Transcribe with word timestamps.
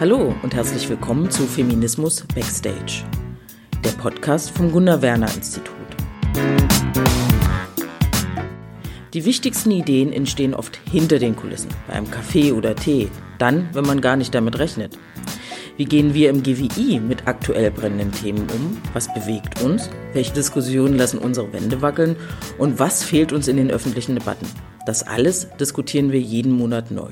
Hallo 0.00 0.34
und 0.42 0.54
herzlich 0.54 0.88
willkommen 0.88 1.30
zu 1.30 1.42
Feminismus 1.42 2.24
Backstage, 2.34 3.04
der 3.84 3.90
Podcast 3.90 4.50
vom 4.50 4.72
Gunnar 4.72 5.02
Werner 5.02 5.28
Institut. 5.34 5.74
Die 9.12 9.26
wichtigsten 9.26 9.70
Ideen 9.70 10.10
entstehen 10.10 10.54
oft 10.54 10.80
hinter 10.90 11.18
den 11.18 11.36
Kulissen, 11.36 11.68
bei 11.86 11.92
einem 11.92 12.10
Kaffee 12.10 12.52
oder 12.52 12.74
Tee, 12.74 13.10
dann, 13.36 13.68
wenn 13.74 13.84
man 13.84 14.00
gar 14.00 14.16
nicht 14.16 14.34
damit 14.34 14.58
rechnet. 14.58 14.96
Wie 15.76 15.84
gehen 15.84 16.14
wir 16.14 16.30
im 16.30 16.42
GWI 16.42 16.98
mit 16.98 17.28
aktuell 17.28 17.70
brennenden 17.70 18.12
Themen 18.12 18.46
um? 18.54 18.78
Was 18.94 19.12
bewegt 19.12 19.60
uns? 19.60 19.90
Welche 20.14 20.32
Diskussionen 20.32 20.96
lassen 20.96 21.18
unsere 21.18 21.52
Wände 21.52 21.82
wackeln? 21.82 22.16
Und 22.56 22.78
was 22.78 23.04
fehlt 23.04 23.34
uns 23.34 23.48
in 23.48 23.58
den 23.58 23.70
öffentlichen 23.70 24.14
Debatten? 24.14 24.46
Das 24.86 25.06
alles 25.06 25.48
diskutieren 25.60 26.10
wir 26.10 26.20
jeden 26.20 26.52
Monat 26.52 26.90
neu. 26.90 27.10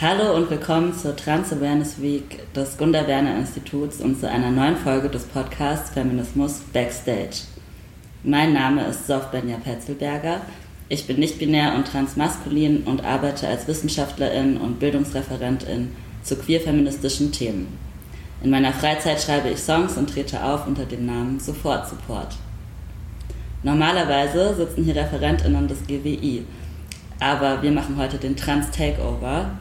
Hallo 0.00 0.34
und 0.34 0.50
willkommen 0.50 0.92
zur 0.92 1.14
Trans 1.14 1.52
Awareness 1.52 2.02
Week 2.02 2.52
des 2.52 2.76
Gunda 2.76 3.06
Werner 3.06 3.38
Instituts 3.38 4.00
und 4.00 4.18
zu 4.18 4.28
einer 4.28 4.50
neuen 4.50 4.76
Folge 4.76 5.08
des 5.08 5.22
Podcasts 5.22 5.90
Feminismus 5.90 6.62
Backstage. 6.72 7.44
Mein 8.24 8.54
Name 8.54 8.86
ist 8.86 9.06
Sofbenja 9.06 9.56
Petzelberger. 9.56 10.40
Ich 10.88 11.06
bin 11.06 11.20
nicht-binär 11.20 11.76
und 11.76 11.86
transmaskulin 11.86 12.82
und 12.82 13.04
arbeite 13.04 13.46
als 13.46 13.68
Wissenschaftlerin 13.68 14.56
und 14.56 14.80
Bildungsreferentin 14.80 15.92
zu 16.24 16.34
queer-feministischen 16.34 17.30
Themen. 17.30 17.78
In 18.42 18.50
meiner 18.50 18.72
Freizeit 18.72 19.20
schreibe 19.20 19.50
ich 19.50 19.60
Songs 19.60 19.96
und 19.96 20.10
trete 20.10 20.42
auf 20.42 20.66
unter 20.66 20.86
dem 20.86 21.06
Namen 21.06 21.38
Support 21.38 21.88
Support. 21.88 22.34
Normalerweise 23.62 24.56
sitzen 24.56 24.82
hier 24.82 24.96
ReferentInnen 24.96 25.68
des 25.68 25.86
GWI, 25.86 26.44
aber 27.20 27.62
wir 27.62 27.70
machen 27.70 27.96
heute 27.96 28.18
den 28.18 28.36
Trans 28.36 28.72
Takeover 28.72 29.52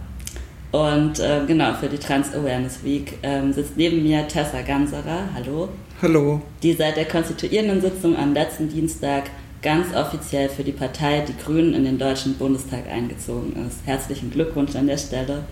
und 0.73 1.20
äh, 1.20 1.41
genau, 1.45 1.75
für 1.75 1.88
die 1.88 2.00
Trans 2.00 2.34
Awareness 2.34 2.84
Week 2.84 3.20
ähm, 3.22 3.53
sitzt 3.53 3.78
neben 3.78 4.02
mir 4.02 4.28
Tessa 4.28 4.64
Ganserer. 4.64 5.30
Hallo. 5.36 5.70
Hallo. 6.02 6.42
Die 6.64 6.73
seit 6.73 6.97
der 6.97 7.06
konstituierenden 7.06 7.80
Sitzung 7.80 8.17
am 8.17 8.34
letzten 8.34 8.70
Dienstag 8.70 9.25
ganz 9.62 9.95
offiziell 9.95 10.50
für 10.50 10.64
die 10.64 10.72
Partei 10.72 11.23
Die 11.28 11.38
Grünen 11.38 11.75
in 11.75 11.86
den 11.86 12.00
Deutschen 12.00 12.34
Bundestag 12.34 12.89
eingezogen 12.92 13.53
ist. 13.67 13.86
Herzlichen 13.86 14.31
Glückwunsch 14.31 14.75
an 14.75 14.88
der 14.88 14.97
Stelle. 14.97 15.44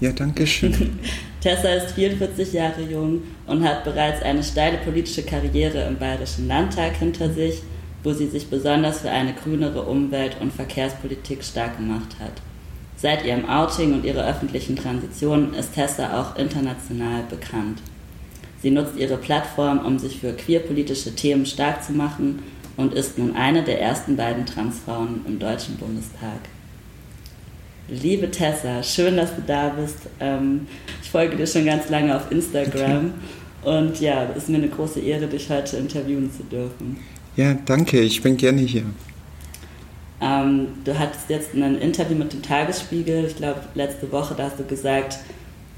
Ja, 0.00 0.12
danke 0.12 0.46
schön. 0.46 0.98
Tessa 1.40 1.70
ist 1.70 1.92
44 1.92 2.52
Jahre 2.52 2.82
jung 2.82 3.22
und 3.46 3.64
hat 3.66 3.82
bereits 3.82 4.22
eine 4.22 4.44
steile 4.44 4.76
politische 4.76 5.22
Karriere 5.22 5.86
im 5.86 5.96
Bayerischen 5.96 6.48
Landtag 6.48 6.96
hinter 6.96 7.32
sich, 7.32 7.62
wo 8.02 8.12
sie 8.12 8.26
sich 8.26 8.48
besonders 8.48 9.00
für 9.00 9.10
eine 9.10 9.32
grünere 9.32 9.84
Umwelt- 9.84 10.36
und 10.38 10.52
Verkehrspolitik 10.52 11.42
stark 11.42 11.78
gemacht 11.78 12.16
hat. 12.20 12.42
Seit 12.96 13.26
ihrem 13.26 13.48
Outing 13.48 13.92
und 13.92 14.04
ihrer 14.04 14.26
öffentlichen 14.26 14.74
Transition 14.74 15.52
ist 15.52 15.74
Tessa 15.74 16.20
auch 16.20 16.36
international 16.36 17.24
bekannt. 17.28 17.80
Sie 18.62 18.70
nutzt 18.70 18.96
ihre 18.96 19.18
Plattform, 19.18 19.84
um 19.84 19.98
sich 19.98 20.18
für 20.18 20.32
queerpolitische 20.32 21.14
Themen 21.14 21.44
stark 21.44 21.84
zu 21.84 21.92
machen 21.92 22.42
und 22.76 22.94
ist 22.94 23.18
nun 23.18 23.36
eine 23.36 23.62
der 23.62 23.80
ersten 23.80 24.16
beiden 24.16 24.46
Transfrauen 24.46 25.20
im 25.26 25.38
Deutschen 25.38 25.76
Bundestag. 25.76 26.40
Liebe 27.88 28.30
Tessa, 28.30 28.82
schön, 28.82 29.16
dass 29.16 29.36
du 29.36 29.42
da 29.46 29.68
bist. 29.68 29.98
Ähm, 30.18 30.66
ich 31.02 31.10
folge 31.10 31.36
dir 31.36 31.46
schon 31.46 31.66
ganz 31.66 31.88
lange 31.88 32.16
auf 32.16 32.32
Instagram 32.32 33.12
und 33.62 34.00
ja, 34.00 34.26
es 34.30 34.44
ist 34.44 34.48
mir 34.48 34.56
eine 34.56 34.68
große 34.68 35.00
Ehre, 35.00 35.26
dich 35.26 35.48
heute 35.50 35.76
interviewen 35.76 36.30
zu 36.32 36.42
dürfen. 36.44 36.96
Ja, 37.36 37.54
danke, 37.66 38.00
ich 38.00 38.22
bin 38.22 38.36
gerne 38.36 38.62
hier. 38.62 38.84
Ähm, 40.20 40.68
du 40.84 40.98
hattest 40.98 41.28
jetzt 41.28 41.54
ein 41.54 41.78
Interview 41.78 42.16
mit 42.16 42.32
dem 42.32 42.42
Tagesspiegel, 42.42 43.26
ich 43.26 43.36
glaube 43.36 43.60
letzte 43.74 44.10
Woche, 44.12 44.34
da 44.34 44.44
hast 44.44 44.58
du 44.58 44.64
gesagt, 44.64 45.18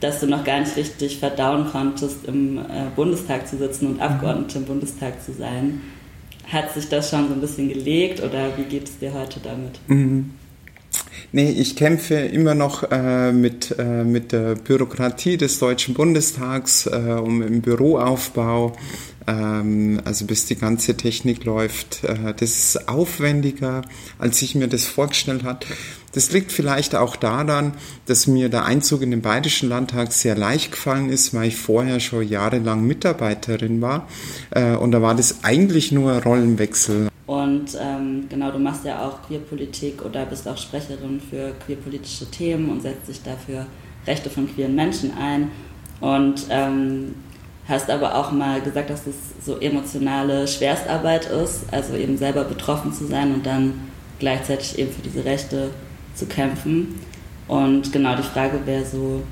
dass 0.01 0.21
du 0.21 0.27
noch 0.27 0.45
gar 0.45 0.61
nicht 0.61 0.77
richtig 0.77 1.19
verdauen 1.19 1.67
konntest, 1.71 2.25
im 2.27 2.59
äh, 2.59 2.63
Bundestag 2.95 3.49
zu 3.49 3.57
sitzen 3.57 3.89
und 3.89 4.01
Abgeordnete 4.01 4.59
im 4.59 4.65
Bundestag 4.65 5.23
zu 5.23 5.33
sein. 5.33 5.81
Hat 6.51 6.73
sich 6.73 6.89
das 6.89 7.11
schon 7.11 7.29
so 7.29 7.35
ein 7.35 7.41
bisschen 7.41 7.69
gelegt 7.69 8.23
oder 8.23 8.57
wie 8.57 8.63
geht 8.63 8.85
es 8.85 8.99
dir 8.99 9.13
heute 9.13 9.41
damit? 9.41 9.81
Mhm. 9.89 10.31
Nee, 11.31 11.51
ich 11.51 11.77
kämpfe 11.77 12.15
immer 12.15 12.55
noch 12.55 12.91
äh, 12.91 13.33
mit, 13.33 13.75
äh, 13.79 14.03
mit 14.03 14.33
der 14.33 14.55
Bürokratie 14.55 15.37
des 15.37 15.59
Deutschen 15.59 15.93
Bundestags 15.93 16.87
äh, 16.87 16.91
um 17.23 17.43
im 17.43 17.61
Büroaufbau, 17.61 18.75
ähm, 19.27 20.01
also 20.07 20.25
bis 20.25 20.47
die 20.47 20.57
ganze 20.57 20.97
Technik 20.97 21.45
läuft. 21.45 22.03
Äh, 22.05 22.33
das 22.35 22.51
ist 22.51 22.89
aufwendiger, 22.89 23.83
als 24.19 24.41
ich 24.41 24.55
mir 24.55 24.69
das 24.69 24.87
vorgestellt 24.87 25.45
habe. 25.45 25.67
Das 26.13 26.33
liegt 26.33 26.51
vielleicht 26.51 26.95
auch 26.95 27.15
daran, 27.15 27.75
dass 28.07 28.27
mir 28.27 28.49
der 28.49 28.65
Einzug 28.65 29.03
in 29.03 29.11
den 29.11 29.21
Bayerischen 29.21 29.69
Landtag 29.69 30.13
sehr 30.13 30.35
leicht 30.35 30.73
gefallen 30.73 31.11
ist, 31.11 31.35
weil 31.35 31.49
ich 31.49 31.57
vorher 31.57 32.01
schon 32.01 32.27
jahrelang 32.27 32.87
Mitarbeiterin 32.87 33.83
war. 33.83 34.09
Äh, 34.51 34.77
und 34.77 34.93
da 34.93 35.03
war 35.03 35.15
das 35.15 35.45
eigentlich 35.45 35.93
nur 35.93 36.11
ein 36.11 36.23
Rollenwechsel. 36.23 37.09
Und 37.29 37.77
ähm, 37.79 38.25
genau, 38.31 38.51
du 38.51 38.59
machst 38.59 38.87
ja 38.87 39.07
auch 39.07 39.21
Queerpolitik 39.27 40.03
oder 40.03 40.25
bist 40.25 40.49
auch 40.49 40.57
Sprecherin 40.57 41.21
für 41.21 41.53
queerpolitische 41.67 42.25
Themen 42.31 42.71
und 42.71 42.81
setzt 42.81 43.07
dich 43.07 43.23
dafür 43.23 43.67
Rechte 44.07 44.31
von 44.31 44.49
queeren 44.51 44.75
Menschen 44.75 45.13
ein. 45.15 45.51
Und 46.01 46.47
ähm, 46.49 47.15
hast 47.69 47.91
aber 47.91 48.15
auch 48.15 48.33
mal 48.33 48.63
gesagt, 48.63 48.89
dass 48.89 49.07
es 49.07 49.15
so 49.45 49.59
emotionale 49.59 50.49
Schwerstarbeit 50.49 51.27
ist, 51.27 51.65
also 51.71 51.97
eben 51.97 52.17
selber 52.17 52.45
betroffen 52.45 52.95
zu 52.95 53.07
sein 53.07 53.35
und 53.35 53.45
dann 53.45 53.75
gleichzeitig 54.19 54.79
eben 54.79 54.91
für 54.91 55.03
diese 55.03 55.27
Rechte 55.27 55.69
zu 56.15 56.25
kämpfen. 56.25 56.99
Und 57.47 57.93
genau 57.93 58.17
die 58.17 58.23
Frage 58.23 58.65
wäre 58.65 58.87
so, 58.87 59.23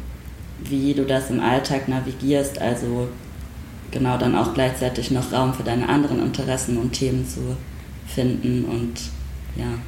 wie 0.62 0.92
du 0.92 1.06
das 1.06 1.30
im 1.30 1.40
Alltag 1.40 1.88
navigierst, 1.88 2.60
also 2.60 3.08
genau 3.90 4.18
dann 4.18 4.36
auch 4.36 4.52
gleichzeitig 4.52 5.10
noch 5.10 5.32
Raum 5.32 5.54
für 5.54 5.62
deine 5.62 5.88
anderen 5.88 6.22
Interessen 6.22 6.76
und 6.76 6.92
Themen 6.92 7.26
zu 7.26 7.56
finden 8.06 8.64
und 8.64 8.94
ja. 9.56 9.78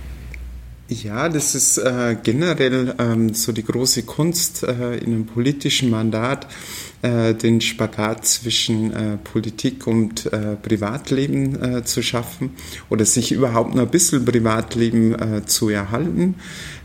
Ja, 0.91 1.29
das 1.29 1.55
ist 1.55 1.77
äh, 1.77 2.17
generell 2.23 2.95
ähm, 2.99 3.35
so 3.35 3.53
die 3.53 3.63
große 3.63 4.05
Kunst 4.05 4.63
äh, 4.63 4.97
in 4.97 5.13
einem 5.13 5.27
politischen 5.27 5.91
Mandat, 5.91 6.47
äh, 7.03 7.35
den 7.35 7.61
Spagat 7.61 8.27
zwischen 8.27 8.95
äh, 8.95 9.19
Politik 9.19 9.87
und 9.87 10.33
äh, 10.33 10.57
Privatleben 10.57 11.63
äh, 11.63 11.85
zu 11.85 12.03
schaffen 12.03 12.53
oder 12.89 13.05
sich 13.05 13.33
überhaupt 13.33 13.75
noch 13.75 13.83
ein 13.83 13.91
bisschen 13.91 14.25
Privatleben 14.25 15.45
zu 15.47 15.69
erhalten, 15.69 16.37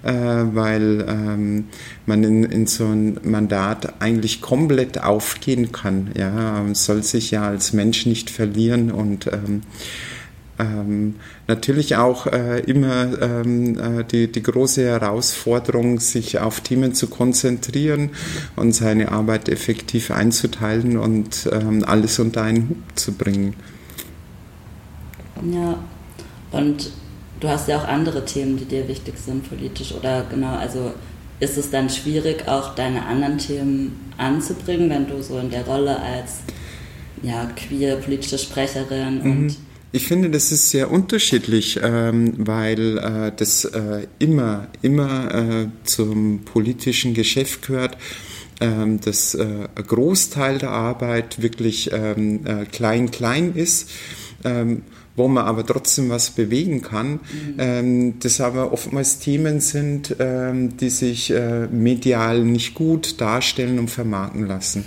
weil 0.04 1.06
ähm, 1.08 1.66
man 2.06 2.24
in, 2.24 2.44
in, 2.44 2.68
so 2.68 2.86
ein 2.86 3.20
Mandat 3.24 4.02
eigentlich 4.02 4.42
komplett 4.42 5.02
aufgehen 5.02 5.72
kann. 5.72 6.12
Ja, 6.18 6.32
man 6.32 6.76
soll 6.76 7.04
sich 7.04 7.32
ja 7.32 7.48
als 7.48 7.72
Mensch 7.72 8.06
nicht 8.06 8.30
verlieren 8.30 8.92
und 8.92 9.28
ähm, 9.28 9.62
ähm, 10.60 11.16
natürlich 11.48 11.96
auch 11.96 12.28
äh, 12.28 12.60
immer 12.62 13.22
ähm, 13.22 13.78
äh, 13.80 14.04
die, 14.04 14.32
die 14.32 14.44
große 14.44 14.84
Herausforderung, 14.86 16.00
sich 16.00 16.40
auf 16.40 16.62
Themen 16.62 16.94
zu 16.94 17.08
konzentrieren 17.08 18.12
und 18.56 18.74
seine 18.74 19.12
Arbeit 19.12 19.50
effektiv 19.50 20.12
einzuteilen 20.12 20.98
und 20.98 21.50
ähm, 21.52 21.84
alles 21.86 22.20
unter 22.20 22.44
einen 22.44 22.70
Hut 22.70 23.00
zu 23.00 23.14
bringen. 23.14 23.56
Ja, 25.52 25.78
und 26.52 26.92
du 27.40 27.48
hast 27.50 27.68
ja 27.68 27.80
auch 27.80 27.88
andere 27.88 28.24
Themen, 28.24 28.58
die 28.58 28.66
dir 28.66 28.88
wichtig 28.88 29.16
sind 29.18 29.50
politisch 29.50 29.92
oder 29.92 30.24
genau, 30.30 30.56
also 30.56 30.94
ist 31.40 31.58
es 31.58 31.72
dann 31.72 31.90
schwierig, 31.90 32.48
auch 32.48 32.76
deine 32.76 33.06
anderen 33.06 33.40
Themen 33.40 34.12
anzubringen, 34.18 34.90
wenn 34.90 35.08
du 35.08 35.22
so 35.22 35.40
in 35.40 35.50
der 35.50 35.66
Rolle 35.66 36.00
als 36.00 36.38
ja, 37.24 37.50
queer 37.56 37.96
politische 37.96 38.38
Sprecherin 38.38 39.24
mhm. 39.24 39.32
und 39.32 39.58
ich 39.96 40.08
finde, 40.08 40.32
das 40.32 40.52
ist 40.52 40.72
sehr 40.72 40.92
unterschiedlich, 40.92 41.80
ähm, 41.82 42.34
weil 42.38 42.98
äh, 42.98 43.32
das 43.36 43.64
äh, 43.64 44.08
immer, 44.18 44.68
immer 44.82 45.34
äh, 45.34 45.68
zum 45.84 46.42
politischen 46.46 47.14
Geschäft 47.14 47.68
gehört, 47.68 48.00
ähm, 48.60 49.00
dass 49.02 49.36
äh, 49.36 49.46
ein 49.76 49.84
Großteil 49.88 50.58
der 50.58 50.72
Arbeit 50.72 51.44
wirklich 51.44 51.92
klein-klein 51.92 53.44
ähm, 53.44 53.56
äh, 53.56 53.62
ist. 53.62 53.92
Ähm, 54.44 54.82
wo 55.16 55.28
man 55.28 55.46
aber 55.46 55.64
trotzdem 55.64 56.10
was 56.10 56.32
bewegen 56.32 56.82
kann, 56.82 57.20
mhm. 57.56 58.16
das 58.20 58.42
aber 58.42 58.74
oftmals 58.74 59.20
Themen 59.20 59.60
sind, 59.60 60.16
die 60.20 60.90
sich 60.90 61.30
äh, 61.30 61.68
medial 61.68 62.44
nicht 62.44 62.74
gut 62.74 63.22
darstellen 63.22 63.78
und 63.78 63.92
vermarkten 63.92 64.48
lassen. 64.48 64.86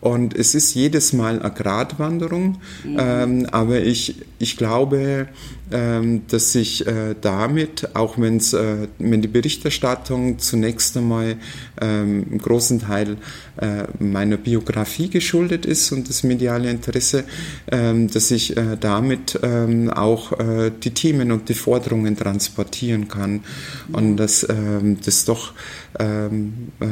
Und 0.00 0.34
es 0.34 0.54
ist 0.54 0.74
jedes 0.74 1.12
Mal 1.12 1.40
eine 1.40 1.52
Gratwanderung, 1.52 2.58
mhm. 2.84 2.96
ähm, 2.98 3.46
aber 3.50 3.80
ich, 3.80 4.22
ich 4.38 4.56
glaube, 4.56 5.28
dass 5.70 6.54
ich 6.54 6.86
äh, 6.86 7.14
damit, 7.20 7.94
auch 7.94 8.18
wenn's, 8.18 8.52
äh, 8.52 8.88
wenn 8.98 9.22
die 9.22 9.28
Berichterstattung 9.28 10.38
zunächst 10.38 10.96
einmal 10.96 11.36
ähm, 11.80 12.26
im 12.30 12.38
großen 12.38 12.80
Teil 12.80 13.16
äh, 13.60 13.84
meiner 13.98 14.36
Biografie 14.36 15.08
geschuldet 15.08 15.66
ist 15.66 15.92
und 15.92 16.08
das 16.08 16.22
mediale 16.22 16.70
Interesse, 16.70 17.24
ähm, 17.70 18.10
dass 18.10 18.30
ich 18.30 18.56
äh, 18.56 18.76
damit 18.80 19.38
ähm, 19.42 19.90
auch 19.90 20.32
äh, 20.38 20.70
die 20.70 20.90
Themen 20.92 21.30
und 21.30 21.48
die 21.48 21.54
Forderungen 21.54 22.16
transportieren 22.16 23.08
kann 23.08 23.44
und 23.92 24.16
dass 24.16 24.46
ähm, 24.48 24.98
das 25.04 25.24
doch 25.24 25.52
ähm, 25.98 26.68
äh, 26.80 26.86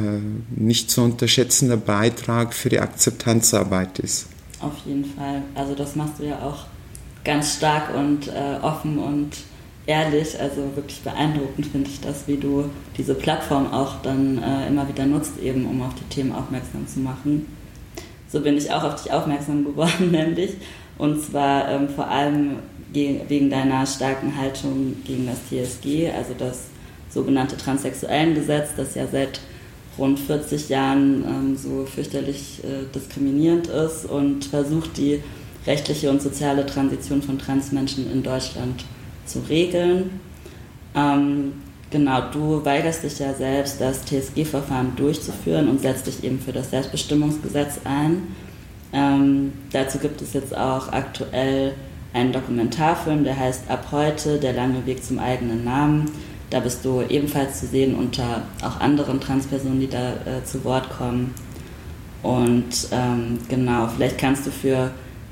nicht 0.55 0.91
zu 0.91 1.01
unterschätzender 1.01 1.77
Beitrag 1.77 2.53
für 2.53 2.69
die 2.69 2.79
Akzeptanzarbeit 2.79 3.99
ist. 3.99 4.27
Auf 4.59 4.73
jeden 4.85 5.05
Fall. 5.05 5.43
Also 5.55 5.73
das 5.75 5.95
machst 5.95 6.19
du 6.19 6.23
ja 6.23 6.39
auch 6.41 6.65
ganz 7.29 7.57
stark 7.57 7.93
und 7.95 8.27
äh, 8.27 8.57
offen 8.63 8.97
und 8.97 9.29
ehrlich. 9.85 10.39
Also 10.39 10.75
wirklich 10.75 11.01
beeindruckend 11.01 11.67
finde 11.67 11.87
ich 11.87 12.01
das, 12.01 12.27
wie 12.27 12.37
du 12.37 12.65
diese 12.97 13.13
Plattform 13.13 13.71
auch 13.71 14.01
dann 14.01 14.41
äh, 14.41 14.67
immer 14.67 14.87
wieder 14.87 15.05
nutzt, 15.05 15.39
eben 15.39 15.67
um 15.67 15.83
auf 15.83 15.93
die 15.93 16.15
Themen 16.15 16.31
aufmerksam 16.31 16.87
zu 16.87 16.99
machen. 16.99 17.45
So 18.29 18.41
bin 18.41 18.57
ich 18.57 18.71
auch 18.71 18.83
auf 18.83 19.01
dich 19.01 19.11
aufmerksam 19.11 19.63
geworden, 19.69 20.09
nämlich. 20.09 20.53
Und 20.97 21.23
zwar 21.23 21.69
ähm, 21.69 21.89
vor 21.89 22.07
allem 22.07 22.57
wegen 22.91 23.51
deiner 23.51 23.85
starken 23.85 24.35
Haltung 24.35 24.95
gegen 25.05 25.27
das 25.27 25.37
TSG, 25.49 26.09
also 26.09 26.33
das 26.35 26.63
sogenannte 27.11 27.55
Transsexuellengesetz, 27.55 28.69
das 28.75 28.95
ja 28.95 29.05
seit 29.05 29.39
rund 29.99 30.19
40 30.19 30.69
Jahren 30.69 31.23
ähm, 31.27 31.55
so 31.55 31.85
fürchterlich 31.85 32.63
äh, 32.63 32.91
diskriminierend 32.95 33.67
ist 33.67 34.05
und 34.05 34.45
versucht, 34.45 34.97
die 34.97 35.21
rechtliche 35.65 36.09
und 36.09 36.21
soziale 36.21 36.65
Transition 36.65 37.21
von 37.21 37.37
Transmenschen 37.37 38.11
in 38.11 38.23
Deutschland 38.23 38.83
zu 39.25 39.39
regeln. 39.49 40.19
Ähm, 40.95 41.53
genau, 41.91 42.21
du 42.31 42.63
weigerst 42.63 43.03
dich 43.03 43.19
ja 43.19 43.33
selbst, 43.33 43.79
das 43.79 44.03
TSG-Verfahren 44.05 44.95
durchzuführen 44.95 45.69
und 45.69 45.81
setzt 45.81 46.07
dich 46.07 46.23
eben 46.23 46.39
für 46.39 46.51
das 46.51 46.71
Selbstbestimmungsgesetz 46.71 47.81
ein. 47.83 48.35
Ähm, 48.91 49.53
dazu 49.71 49.99
gibt 49.99 50.21
es 50.21 50.33
jetzt 50.33 50.55
auch 50.55 50.91
aktuell 50.91 51.73
einen 52.13 52.31
Dokumentarfilm, 52.33 53.23
der 53.23 53.37
heißt 53.37 53.69
Ab 53.69 53.87
heute, 53.91 54.39
der 54.39 54.53
lange 54.53 54.85
Weg 54.85 55.03
zum 55.03 55.19
eigenen 55.19 55.63
Namen. 55.63 56.11
Da 56.49 56.59
bist 56.59 56.83
du 56.83 57.03
ebenfalls 57.07 57.59
zu 57.59 57.67
sehen 57.67 57.93
unter 57.93 58.41
auch 58.63 58.79
anderen 58.79 59.19
Transpersonen, 59.19 59.79
die 59.79 59.89
da 59.89 60.13
äh, 60.13 60.43
zu 60.43 60.63
Wort 60.63 60.89
kommen. 60.89 61.35
Und 62.23 62.87
ähm, 62.91 63.37
genau, 63.47 63.87
vielleicht 63.87 64.17
kannst 64.17 64.47
du 64.47 64.51
für 64.51 64.91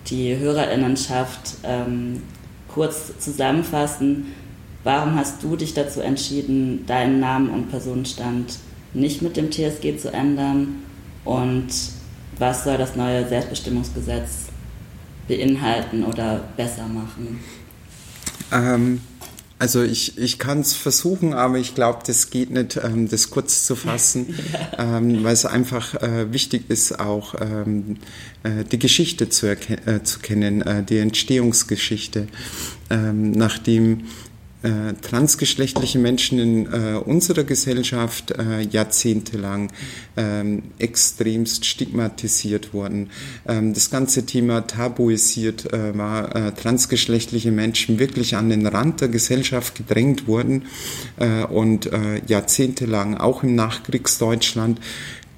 die 0.09 0.37
Hörerinnenschaft 0.37 1.57
ähm, 1.63 2.21
kurz 2.67 3.17
zusammenfassen, 3.19 4.33
warum 4.83 5.15
hast 5.15 5.43
du 5.43 5.55
dich 5.55 5.73
dazu 5.73 6.01
entschieden, 6.01 6.85
deinen 6.85 7.19
Namen 7.19 7.49
und 7.49 7.69
Personenstand 7.69 8.57
nicht 8.93 9.21
mit 9.21 9.37
dem 9.37 9.51
TSG 9.51 9.97
zu 9.97 10.11
ändern 10.11 10.83
und 11.25 11.67
was 12.39 12.63
soll 12.63 12.77
das 12.77 12.95
neue 12.95 13.27
Selbstbestimmungsgesetz 13.27 14.47
beinhalten 15.27 16.03
oder 16.03 16.41
besser 16.55 16.87
machen? 16.87 17.39
Ähm, 18.51 19.01
also 19.59 19.81
ich, 19.81 20.17
ich 20.17 20.37
kann 20.37 20.59
es 20.59 20.73
versuchen, 20.73 21.33
aber 21.33 21.57
ich 21.57 21.73
glaube, 21.73 21.99
das 22.05 22.29
geht 22.29 22.51
nicht, 22.51 22.77
ähm, 22.83 23.09
das 23.09 23.31
kurz 23.31 23.65
zu 23.65 23.75
fassen, 23.75 24.35
ja. 24.77 24.97
ähm, 24.97 25.23
weil 25.23 25.33
es 25.33 25.45
einfach 25.45 25.95
äh, 25.95 26.31
wichtig 26.31 26.69
ist, 26.69 26.99
auch 26.99 27.33
ähm, 27.39 27.97
äh, 28.43 28.63
die 28.63 28.77
Geschichte 28.77 29.29
zu, 29.29 29.47
äh, 29.49 30.03
zu 30.03 30.19
kennen, 30.19 30.61
äh, 30.61 30.83
die 30.83 30.99
Entstehungsgeschichte, 30.99 32.27
ähm, 32.89 33.31
nachdem 33.31 34.03
äh, 34.67 34.93
transgeschlechtliche 35.01 35.97
Menschen 35.97 36.39
in 36.39 36.65
äh, 36.65 36.97
unserer 36.97 37.43
Gesellschaft 37.45 38.31
äh, 38.31 38.61
jahrzehntelang 38.61 39.71
ähm, 40.17 40.63
extremst 40.77 41.65
stigmatisiert 41.65 42.73
wurden. 42.73 43.09
Ähm, 43.47 43.73
das 43.73 43.89
ganze 43.89 44.25
Thema 44.25 44.67
tabuisiert 44.67 45.71
äh, 45.71 45.97
war, 45.97 46.35
äh, 46.35 46.51
transgeschlechtliche 46.51 47.51
Menschen 47.51 47.97
wirklich 47.99 48.35
an 48.35 48.49
den 48.49 48.67
Rand 48.67 48.99
der 48.99 49.07
Gesellschaft 49.07 49.75
gedrängt 49.75 50.27
wurden 50.27 50.65
äh, 51.17 51.43
und 51.43 51.89
jahrzehntelang 52.27 53.15
auch 53.15 53.43
im 53.43 53.55
Nachkriegsdeutschland 53.55 54.79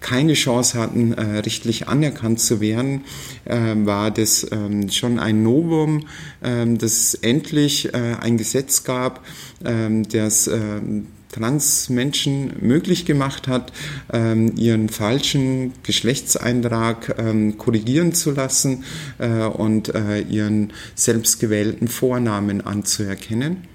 keine 0.01 0.33
Chance 0.33 0.79
hatten, 0.79 1.13
äh, 1.13 1.39
rechtlich 1.39 1.87
anerkannt 1.87 2.39
zu 2.39 2.61
werden, 2.61 3.01
äh, 3.45 3.57
war 3.75 4.11
das 4.11 4.47
ähm, 4.51 4.89
schon 4.89 5.19
ein 5.19 5.43
Novum, 5.43 6.05
ähm, 6.43 6.77
dass 6.77 7.13
endlich 7.15 7.93
äh, 7.93 8.15
ein 8.19 8.37
Gesetz 8.37 8.83
gab, 8.83 9.25
ähm, 9.65 10.07
das 10.07 10.47
ähm, 10.47 11.07
Transmenschen 11.31 12.53
möglich 12.59 13.05
gemacht 13.05 13.47
hat, 13.47 13.71
ähm, 14.11 14.55
ihren 14.55 14.89
falschen 14.89 15.73
Geschlechtseintrag 15.83 17.15
ähm, 17.19 17.57
korrigieren 17.57 18.13
zu 18.13 18.31
lassen 18.31 18.83
äh, 19.19 19.43
und 19.43 19.93
äh, 19.93 20.21
ihren 20.21 20.73
selbstgewählten 20.95 21.87
Vornamen 21.87 22.61
anzuerkennen. 22.61 23.67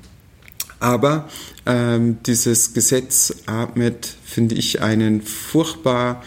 Aber 0.80 1.28
ähm, 1.66 2.18
dieses 2.26 2.74
Gesetz 2.74 3.34
atmet, 3.46 4.14
finde 4.24 4.54
ich, 4.54 4.82
einen 4.82 5.22
furchtbar 5.22 6.22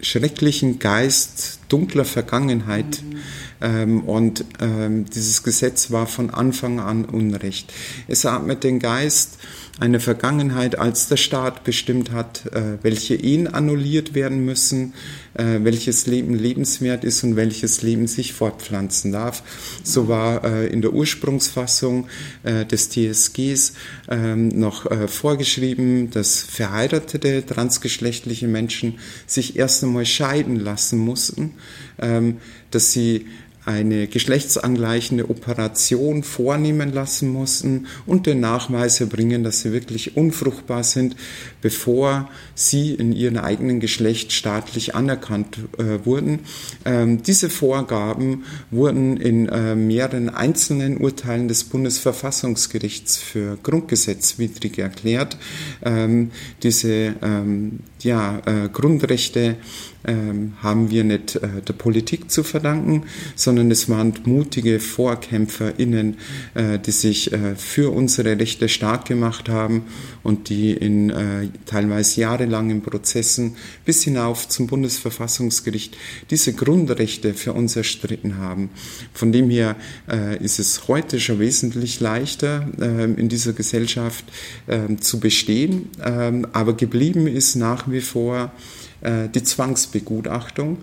schrecklichen 0.00 0.78
Geist 0.78 1.60
dunkler 1.68 2.04
Vergangenheit. 2.04 3.02
Mhm. 3.02 3.18
Ähm, 3.60 4.02
und 4.04 4.44
ähm, 4.60 5.04
dieses 5.06 5.42
Gesetz 5.42 5.90
war 5.90 6.06
von 6.06 6.30
Anfang 6.30 6.80
an 6.80 7.04
Unrecht. 7.04 7.72
Es 8.08 8.24
atmet 8.24 8.64
den 8.64 8.78
Geist 8.78 9.38
eine 9.78 9.98
Vergangenheit, 9.98 10.78
als 10.78 11.08
der 11.08 11.16
Staat 11.16 11.64
bestimmt 11.64 12.12
hat, 12.12 12.46
äh, 12.52 12.78
welche 12.82 13.14
Ehen 13.14 13.46
annulliert 13.46 14.14
werden 14.14 14.44
müssen, 14.44 14.92
äh, 15.34 15.60
welches 15.62 16.06
Leben 16.06 16.34
lebenswert 16.34 17.02
ist 17.02 17.24
und 17.24 17.36
welches 17.36 17.80
Leben 17.80 18.06
sich 18.06 18.34
fortpflanzen 18.34 19.12
darf. 19.12 19.42
So 19.82 20.06
war 20.06 20.44
äh, 20.44 20.66
in 20.66 20.82
der 20.82 20.92
Ursprungsfassung 20.92 22.08
des 22.44 22.90
TSGs 22.90 23.72
ähm, 24.08 24.48
noch 24.48 24.86
vorgeschrieben, 25.08 26.10
dass 26.10 26.40
verheiratete 26.40 27.44
transgeschlechtliche 27.44 28.48
Menschen 28.48 28.98
sich 29.26 29.56
erst 29.56 29.84
einmal 29.84 30.06
scheiden 30.06 30.56
lassen 30.56 30.98
mussten, 30.98 31.54
ähm, 31.98 32.38
dass 32.70 32.92
sie 32.92 33.26
eine 33.70 34.08
geschlechtsangleichende 34.08 35.30
Operation 35.30 36.22
vornehmen 36.24 36.92
lassen 36.92 37.28
mussten 37.30 37.86
und 38.04 38.26
den 38.26 38.40
Nachweis 38.40 39.00
erbringen, 39.00 39.44
dass 39.44 39.60
sie 39.60 39.72
wirklich 39.72 40.16
unfruchtbar 40.16 40.82
sind, 40.82 41.14
bevor 41.62 42.28
sie 42.54 42.94
in 42.94 43.12
ihrem 43.12 43.36
eigenen 43.36 43.78
Geschlecht 43.78 44.32
staatlich 44.32 44.94
anerkannt 44.94 45.58
äh, 45.78 46.04
wurden. 46.04 46.40
Ähm, 46.84 47.22
diese 47.22 47.48
Vorgaben 47.48 48.44
wurden 48.70 49.16
in 49.16 49.48
äh, 49.48 49.76
mehreren 49.76 50.28
einzelnen 50.28 50.98
Urteilen 50.98 51.46
des 51.46 51.64
Bundesverfassungsgerichts 51.64 53.18
für 53.18 53.56
grundgesetzwidrig 53.62 54.78
erklärt. 54.78 55.36
Ähm, 55.84 56.32
diese 56.62 57.14
ähm, 57.22 57.80
ja, 58.04 58.40
äh, 58.46 58.68
Grundrechte 58.68 59.56
ähm, 60.04 60.54
haben 60.62 60.90
wir 60.90 61.04
nicht 61.04 61.36
äh, 61.36 61.60
der 61.66 61.74
Politik 61.74 62.30
zu 62.30 62.42
verdanken, 62.42 63.04
sondern 63.34 63.70
es 63.70 63.88
waren 63.88 64.14
mutige 64.24 64.80
VorkämpferInnen, 64.80 66.16
äh, 66.54 66.78
die 66.78 66.90
sich 66.90 67.32
äh, 67.32 67.54
für 67.56 67.92
unsere 67.92 68.38
Rechte 68.38 68.68
stark 68.68 69.04
gemacht 69.06 69.48
haben 69.48 69.82
und 70.22 70.48
die 70.48 70.72
in 70.72 71.10
äh, 71.10 71.48
teilweise 71.66 72.22
jahrelangen 72.22 72.82
Prozessen 72.82 73.56
bis 73.84 74.02
hinauf 74.02 74.48
zum 74.48 74.66
Bundesverfassungsgericht 74.66 75.96
diese 76.30 76.54
Grundrechte 76.54 77.34
für 77.34 77.52
uns 77.52 77.76
erstritten 77.76 78.38
haben. 78.38 78.70
Von 79.12 79.32
dem 79.32 79.50
her 79.50 79.76
äh, 80.10 80.42
ist 80.42 80.58
es 80.58 80.88
heute 80.88 81.20
schon 81.20 81.40
wesentlich 81.40 82.00
leichter, 82.00 82.68
ähm, 82.80 83.18
in 83.18 83.28
dieser 83.28 83.52
Gesellschaft 83.52 84.24
ähm, 84.68 85.00
zu 85.00 85.20
bestehen, 85.20 85.90
ähm, 86.02 86.46
aber 86.52 86.74
geblieben 86.74 87.26
ist 87.26 87.56
nach 87.56 87.89
wie 87.92 88.00
vor 88.00 88.52
äh, 89.00 89.28
die 89.28 89.42
Zwangsbegutachtung. 89.42 90.78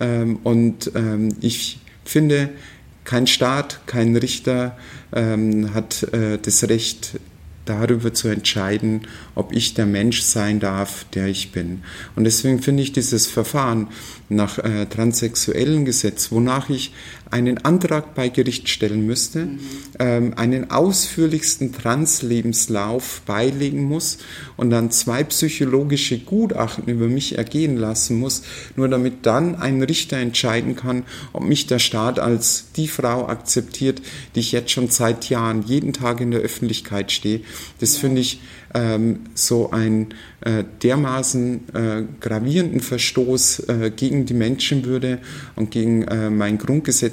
Ähm, 0.00 0.38
und 0.44 0.92
ähm, 0.94 1.30
ich 1.40 1.80
finde, 2.04 2.50
kein 3.04 3.26
Staat, 3.26 3.80
kein 3.86 4.16
Richter 4.16 4.76
ähm, 5.12 5.72
hat 5.74 6.02
äh, 6.12 6.38
das 6.40 6.68
Recht, 6.68 7.18
darüber 7.68 8.14
zu 8.14 8.28
entscheiden, 8.28 9.02
ob 9.34 9.52
ich 9.52 9.74
der 9.74 9.86
Mensch 9.86 10.22
sein 10.22 10.60
darf, 10.60 11.04
der 11.14 11.26
ich 11.26 11.52
bin. 11.52 11.82
Und 12.16 12.24
deswegen 12.24 12.62
finde 12.62 12.82
ich 12.82 12.92
dieses 12.92 13.26
Verfahren 13.26 13.88
nach 14.28 14.58
äh, 14.58 14.86
transsexuellen 14.86 15.84
Gesetz, 15.84 16.32
wonach 16.32 16.70
ich 16.70 16.92
einen 17.30 17.58
Antrag 17.58 18.14
bei 18.14 18.28
Gericht 18.28 18.68
stellen 18.68 19.06
müsste, 19.06 19.46
mhm. 19.46 19.58
ähm, 19.98 20.34
einen 20.36 20.70
ausführlichsten 20.70 21.72
Translebenslauf 21.72 23.22
beilegen 23.26 23.84
muss 23.84 24.18
und 24.56 24.70
dann 24.70 24.90
zwei 24.90 25.24
psychologische 25.24 26.18
Gutachten 26.18 26.86
über 26.86 27.06
mich 27.06 27.36
ergehen 27.36 27.76
lassen 27.76 28.18
muss, 28.18 28.42
nur 28.76 28.88
damit 28.88 29.26
dann 29.26 29.56
ein 29.56 29.82
Richter 29.82 30.16
entscheiden 30.16 30.76
kann, 30.76 31.04
ob 31.32 31.44
mich 31.44 31.66
der 31.66 31.78
Staat 31.78 32.18
als 32.18 32.66
die 32.76 32.88
Frau 32.88 33.28
akzeptiert, 33.28 34.02
die 34.34 34.40
ich 34.40 34.52
jetzt 34.52 34.70
schon 34.70 34.88
seit 34.88 35.28
Jahren 35.28 35.62
jeden 35.62 35.92
Tag 35.92 36.20
in 36.20 36.30
der 36.30 36.40
Öffentlichkeit 36.40 37.12
stehe. 37.12 37.40
Das 37.80 37.94
ja. 37.94 38.00
finde 38.00 38.20
ich 38.20 38.40
ähm, 38.74 39.20
so 39.34 39.70
einen 39.70 40.14
äh, 40.40 40.64
dermaßen 40.82 41.74
äh, 41.74 42.02
gravierenden 42.20 42.80
Verstoß 42.80 43.60
äh, 43.68 43.92
gegen 43.94 44.26
die 44.26 44.34
Menschenwürde 44.34 45.18
und 45.56 45.70
gegen 45.70 46.02
äh, 46.02 46.30
mein 46.30 46.58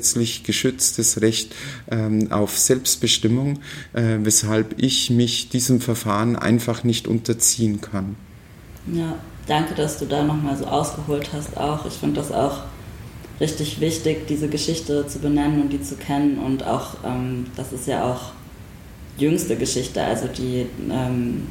grundgesetzlich 0.05 0.43
geschütztes 0.43 1.21
Recht 1.21 1.55
ähm, 1.89 2.31
auf 2.31 2.57
Selbstbestimmung, 2.57 3.59
äh, 3.93 4.17
weshalb 4.21 4.75
ich 4.77 5.09
mich 5.09 5.49
diesem 5.49 5.81
Verfahren 5.81 6.35
einfach 6.35 6.83
nicht 6.83 7.07
unterziehen 7.07 7.81
kann. 7.81 8.15
Ja, 8.93 9.15
danke, 9.47 9.73
dass 9.73 9.97
du 9.97 10.05
da 10.05 10.23
nochmal 10.23 10.57
so 10.57 10.65
ausgeholt 10.65 11.29
hast 11.33 11.57
auch. 11.57 11.85
Ich 11.85 11.93
finde 11.93 12.17
das 12.21 12.31
auch 12.31 12.63
richtig 13.39 13.81
wichtig, 13.81 14.27
diese 14.27 14.47
Geschichte 14.47 15.07
zu 15.07 15.19
benennen 15.19 15.61
und 15.61 15.73
die 15.73 15.81
zu 15.81 15.95
kennen 15.95 16.37
und 16.37 16.63
auch, 16.63 16.97
ähm, 17.03 17.47
das 17.55 17.73
ist 17.73 17.87
ja 17.87 18.03
auch 18.03 18.31
jüngste 19.17 19.55
Geschichte, 19.55 20.03
also 20.03 20.27
die 20.27 20.67
ähm, 20.89 21.47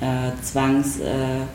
äh, 0.00 0.30
Zwangsscheidung 0.42 1.42
äh, 1.42 1.46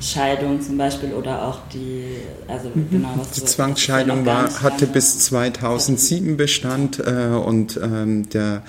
zum 0.00 0.76
Beispiel 0.76 1.12
oder 1.12 1.46
auch 1.46 1.58
die, 1.72 2.04
also 2.48 2.70
mhm. 2.74 2.90
genau 2.90 3.14
was 3.16 3.30
Die 3.32 3.44
Zwangsscheidung 3.44 4.26
war, 4.26 4.62
hatte 4.62 4.86
bis 4.86 5.18
2007 5.20 6.36
Bestand 6.36 6.98
äh, 6.98 7.26
und 7.28 7.78
ähm, 7.82 8.28
der 8.28 8.62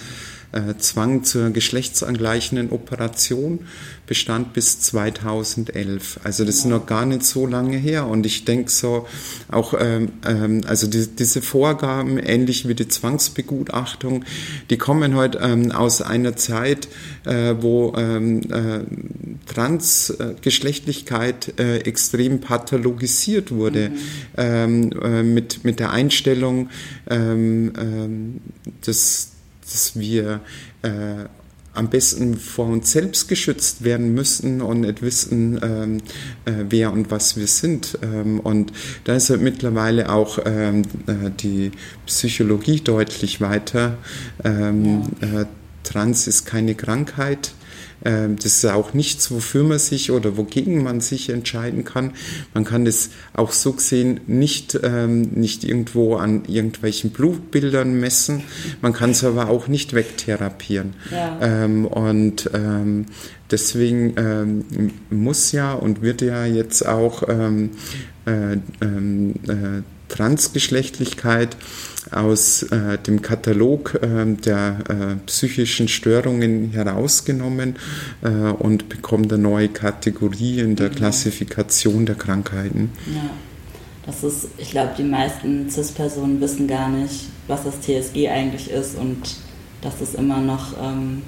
äh, 0.55 0.77
Zwang 0.77 1.23
zur 1.23 1.51
geschlechtsangleichenden 1.51 2.71
Operation 2.71 3.59
bestand 4.07 4.53
bis 4.53 4.79
2011. 4.79 6.19
Also 6.23 6.45
das 6.45 6.55
ist 6.55 6.65
noch 6.65 6.85
gar 6.85 7.05
nicht 7.05 7.23
so 7.23 7.47
lange 7.47 7.77
her. 7.77 8.07
Und 8.07 8.25
ich 8.25 8.45
denke 8.45 8.71
so, 8.71 9.07
auch 9.51 9.73
ähm, 9.77 10.09
ähm, 10.25 10.61
also 10.67 10.87
die, 10.87 11.07
diese 11.07 11.41
Vorgaben, 11.41 12.17
ähnlich 12.17 12.67
wie 12.67 12.75
die 12.75 12.87
Zwangsbegutachtung, 12.87 14.23
die 14.69 14.77
kommen 14.77 15.15
heute 15.15 15.39
ähm, 15.39 15.71
aus 15.71 16.01
einer 16.01 16.35
Zeit, 16.35 16.87
äh, 17.25 17.55
wo 17.59 17.93
ähm, 17.97 18.41
äh, 18.51 18.81
Transgeschlechtlichkeit 19.51 21.59
äh, 21.59 21.79
extrem 21.79 22.39
pathologisiert 22.39 23.51
wurde, 23.51 23.89
mhm. 23.89 23.95
ähm, 24.37 24.91
äh, 25.01 25.23
mit, 25.23 25.63
mit 25.63 25.79
der 25.79 25.91
Einstellung, 25.91 26.69
ähm, 27.09 27.73
ähm, 27.77 28.41
dass, 28.85 29.34
dass 29.71 29.97
wir 29.99 30.41
äh, 30.81 31.25
am 31.75 31.89
besten 31.89 32.37
vor 32.37 32.67
uns 32.67 32.91
selbst 32.91 33.27
geschützt 33.27 33.83
werden 33.83 34.13
müssen 34.13 34.61
und 34.61 34.81
nicht 34.81 35.01
wissen, 35.01 35.59
ähm, 35.61 35.97
äh, 36.45 36.65
wer 36.69 36.91
und 36.91 37.11
was 37.11 37.35
wir 37.37 37.47
sind. 37.47 37.99
Ähm, 38.01 38.39
und 38.39 38.71
da 39.03 39.15
ist 39.15 39.29
halt 39.29 39.41
mittlerweile 39.41 40.09
auch 40.09 40.39
ähm, 40.45 40.83
äh, 41.07 41.31
die 41.37 41.71
Psychologie 42.05 42.79
deutlich 42.79 43.41
weiter. 43.41 43.97
Ähm, 44.43 45.03
ja. 45.21 45.41
äh, 45.41 45.45
Trans 45.83 46.27
ist 46.27 46.45
keine 46.45 46.75
Krankheit. 46.75 47.53
Ähm, 48.03 48.35
das 48.35 48.57
ist 48.57 48.65
auch 48.65 48.93
nichts, 48.93 49.31
wofür 49.31 49.63
man 49.63 49.79
sich 49.79 50.11
oder 50.11 50.37
wogegen 50.37 50.83
man 50.83 51.01
sich 51.01 51.29
entscheiden 51.29 51.85
kann. 51.85 52.11
Man 52.53 52.65
kann 52.65 52.85
das 52.85 53.09
auch 53.33 53.51
so 53.51 53.73
gesehen 53.73 54.21
nicht, 54.27 54.77
ähm, 54.83 55.21
nicht 55.33 55.63
irgendwo 55.63 56.15
an 56.15 56.43
irgendwelchen 56.47 57.11
Blutbildern 57.11 57.99
messen. 57.99 58.43
Man 58.81 58.93
kann 58.93 59.11
es 59.11 59.23
aber 59.23 59.49
auch 59.49 59.67
nicht 59.67 59.93
wegtherapieren. 59.93 60.93
Ja. 61.11 61.39
Ähm, 61.41 61.85
und 61.85 62.49
deswegen 63.51 64.63
muss 65.09 65.51
ja 65.51 65.73
und 65.73 66.01
wird 66.01 66.21
ja 66.21 66.45
jetzt 66.45 66.85
auch 66.85 67.23
äh, 68.25 68.53
äh, 68.53 68.57
Transgeschlechtlichkeit 70.07 71.55
aus 72.11 72.63
äh, 72.63 72.97
dem 72.97 73.21
Katalog 73.21 73.95
äh, 74.01 74.25
der 74.25 74.77
äh, 74.89 75.15
psychischen 75.25 75.87
Störungen 75.87 76.71
herausgenommen 76.71 77.75
äh, 78.21 78.29
und 78.29 78.89
bekommt 78.89 79.31
eine 79.33 79.41
neue 79.41 79.69
Kategorie 79.69 80.59
in 80.59 80.75
der 80.75 80.89
mhm. 80.89 80.95
Klassifikation 80.95 82.05
der 82.05 82.15
Krankheiten. 82.15 82.91
Ja, 83.07 83.29
das 84.05 84.23
ist, 84.23 84.49
ich 84.57 84.71
glaube, 84.71 84.91
die 84.97 85.03
meisten 85.03 85.69
CIS-Personen 85.69 86.39
wissen 86.41 86.67
gar 86.67 86.89
nicht, 86.89 87.27
was 87.47 87.63
das 87.63 87.81
TSG 87.81 88.29
eigentlich 88.29 88.69
ist 88.69 88.97
und 88.97 89.17
dass 89.81 90.01
es 90.01 90.15
immer 90.15 90.39
noch, 90.39 90.73
ähm, 90.81 91.21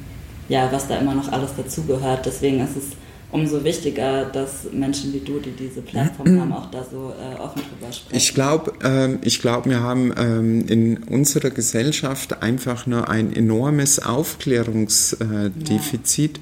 ja, 0.49 0.69
was 0.71 0.87
da 0.87 0.97
immer 0.97 1.15
noch 1.15 1.31
alles 1.31 1.51
dazugehört. 1.55 2.25
Deswegen 2.25 2.59
ist 2.59 2.77
es 2.77 2.83
umso 3.31 3.63
wichtiger, 3.63 4.25
dass 4.25 4.71
Menschen 4.71 5.13
wie 5.13 5.19
du, 5.19 5.39
die 5.39 5.51
diese 5.51 5.81
Plattform 5.81 6.39
haben, 6.39 6.53
auch 6.53 6.71
da 6.71 6.83
so 6.89 7.13
äh, 7.13 7.35
offen 7.39 7.61
drüber 7.61 7.91
sprechen. 7.91 8.15
Ich 8.15 8.33
glaube, 8.33 8.71
ähm, 8.83 9.19
ich 9.21 9.41
glaube, 9.41 9.69
wir 9.69 9.81
haben 9.81 10.13
ähm, 10.17 10.65
in 10.67 11.03
unserer 11.03 11.49
Gesellschaft 11.49 12.41
einfach 12.41 12.87
nur 12.87 13.09
ein 13.09 13.35
enormes 13.35 13.99
Aufklärungsdefizit, 13.99 16.39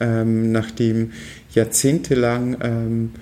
ja. 0.00 0.20
ähm, 0.20 0.52
nachdem 0.52 1.12
jahrzehntelang 1.54 2.58
ähm, 2.60 3.12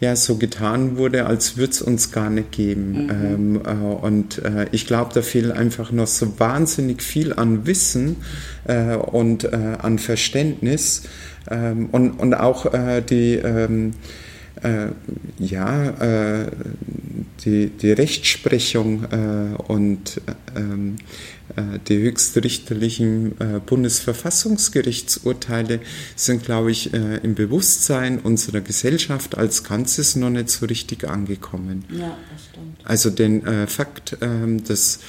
ja 0.00 0.16
so 0.16 0.36
getan 0.36 0.96
wurde, 0.96 1.26
als 1.26 1.56
würde 1.56 1.72
es 1.72 1.82
uns 1.82 2.10
gar 2.10 2.30
nicht 2.30 2.52
geben. 2.52 3.04
Mhm. 3.04 3.10
Ähm, 3.10 3.60
äh, 3.64 4.06
und 4.06 4.38
äh, 4.38 4.66
ich 4.72 4.86
glaube, 4.86 5.12
da 5.14 5.22
fehlt 5.22 5.52
einfach 5.52 5.92
noch 5.92 6.06
so 6.06 6.38
wahnsinnig 6.38 7.02
viel 7.02 7.32
an 7.32 7.66
Wissen 7.66 8.16
äh, 8.64 8.96
und 8.96 9.44
äh, 9.44 9.76
an 9.78 9.98
Verständnis 9.98 11.02
ähm, 11.48 11.90
und, 11.90 12.12
und 12.12 12.34
auch 12.34 12.72
äh, 12.72 13.02
die, 13.02 13.34
ähm, 13.34 13.92
äh, 14.62 14.86
ja, 15.38 16.42
äh, 16.42 16.50
die, 17.44 17.68
die 17.70 17.92
Rechtsprechung 17.92 19.04
äh, 19.04 19.54
und 19.68 20.20
ähm, 20.56 20.96
äh, 21.56 21.78
die 21.88 21.96
höchstrichterlichen 21.98 23.40
äh, 23.40 23.60
Bundesverfassungsgerichtsurteile 23.64 25.80
sind, 26.14 26.44
glaube 26.44 26.70
ich, 26.70 26.92
im 26.92 27.34
Bewusstsein 27.34 28.18
unserer 28.18 28.60
Gesellschaft 28.60 29.38
als 29.38 29.64
Ganzes 29.64 30.16
noch 30.16 30.28
nicht 30.30 30.50
so 30.50 30.66
richtig 30.66 31.08
angekommen. 31.08 31.86
Ja, 31.90 32.18
das 32.32 32.44
stimmt. 32.46 32.80
Also 32.84 33.10
den 33.10 33.66
Fakt, 33.66 34.16
ähm, 34.20 34.62
dass 34.64 35.00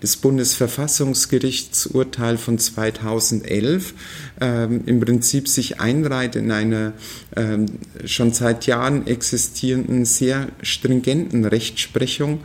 das 0.00 0.16
Bundesverfassungsgerichtsurteil 0.16 2.36
von 2.36 2.58
2011 2.58 3.94
ähm, 4.40 4.82
im 4.86 5.00
Prinzip 5.00 5.48
sich 5.48 5.80
einreiht 5.80 6.36
in 6.36 6.50
einer 6.50 6.92
ähm, 7.36 7.66
schon 8.04 8.32
seit 8.32 8.66
Jahren 8.66 9.06
existierenden, 9.06 10.04
sehr 10.04 10.48
stringenten 10.62 11.44
Rechtsprechung, 11.44 12.40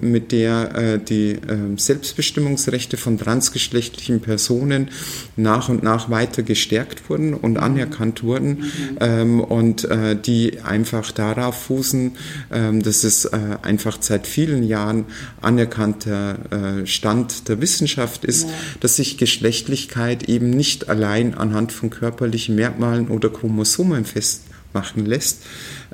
mit 0.00 0.32
der 0.32 0.74
äh, 0.74 0.98
die 0.98 1.38
Selbstbestimmungsrechte 1.76 2.96
von 2.96 3.18
transgeschlechtlichen 3.18 4.20
Personen 4.20 4.88
nach 5.36 5.68
und 5.68 5.82
nach 5.82 6.10
weiter 6.10 6.42
gestärkt 6.42 7.08
wurden 7.08 7.34
und 7.34 7.52
mhm. 7.52 7.62
anerkannt 7.62 8.22
wurden 8.22 8.64
mhm. 9.00 9.40
und 9.40 9.84
äh, 9.84 10.16
die 10.16 10.60
einfach 10.60 11.12
darauf 11.12 11.62
fußen, 11.62 12.12
dass 12.50 13.04
es 13.04 13.26
äh, 13.26 13.38
einfach 13.62 13.98
seit 14.00 14.26
vielen 14.26 14.62
Jahren 14.62 15.04
anerkannt 15.40 15.91
der 15.92 16.38
äh, 16.50 16.86
Stand 16.86 17.48
der 17.48 17.60
Wissenschaft 17.60 18.24
ist, 18.24 18.44
ja. 18.44 18.54
dass 18.80 18.96
sich 18.96 19.18
Geschlechtlichkeit 19.18 20.28
eben 20.28 20.50
nicht 20.50 20.88
allein 20.88 21.34
anhand 21.34 21.72
von 21.72 21.90
körperlichen 21.90 22.54
Merkmalen 22.54 23.08
oder 23.08 23.28
Chromosomen 23.28 24.04
festmachen 24.04 25.06
lässt. 25.06 25.42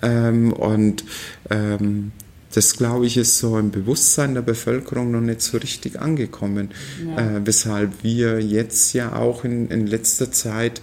Ähm, 0.02 0.52
und 0.52 1.04
ähm, 1.50 2.12
das, 2.52 2.76
glaube 2.76 3.06
ich, 3.06 3.16
ist 3.16 3.38
so 3.38 3.58
im 3.58 3.70
Bewusstsein 3.70 4.34
der 4.34 4.42
Bevölkerung 4.42 5.10
noch 5.10 5.20
nicht 5.20 5.42
so 5.42 5.58
richtig 5.58 6.00
angekommen, 6.00 6.70
ja. 7.04 7.36
äh, 7.36 7.40
weshalb 7.46 8.02
wir 8.02 8.40
jetzt 8.40 8.94
ja 8.94 9.14
auch 9.14 9.44
in, 9.44 9.68
in 9.68 9.86
letzter 9.86 10.32
Zeit 10.32 10.80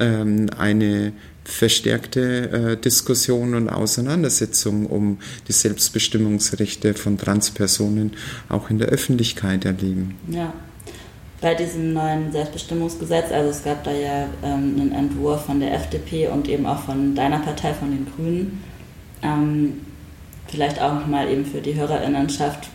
ähm, 0.00 0.46
eine 0.58 1.12
verstärkte 1.44 2.50
äh, 2.72 2.76
Diskussion 2.76 3.54
und 3.54 3.68
Auseinandersetzung 3.68 4.86
um 4.86 5.18
die 5.46 5.52
Selbstbestimmungsrechte 5.52 6.94
von 6.94 7.18
Transpersonen 7.18 8.12
auch 8.48 8.70
in 8.70 8.78
der 8.78 8.88
Öffentlichkeit 8.88 9.64
erleben. 9.64 10.16
Ja. 10.28 10.52
Bei 11.40 11.54
diesem 11.54 11.92
neuen 11.92 12.32
Selbstbestimmungsgesetz, 12.32 13.30
also 13.30 13.50
es 13.50 13.62
gab 13.62 13.84
da 13.84 13.92
ja 13.92 14.28
ähm, 14.42 14.76
einen 14.80 14.92
Entwurf 14.92 15.44
von 15.44 15.60
der 15.60 15.74
FDP 15.74 16.28
und 16.28 16.48
eben 16.48 16.64
auch 16.64 16.84
von 16.84 17.14
deiner 17.14 17.38
Partei, 17.40 17.74
von 17.74 17.90
den 17.90 18.06
Grünen. 18.16 18.64
Ähm, 19.22 19.82
vielleicht 20.46 20.80
auch 20.80 20.94
nochmal 20.94 21.28
eben 21.28 21.44
für 21.44 21.60
die 21.60 21.74
Hörerinnenschaft, 21.74 22.70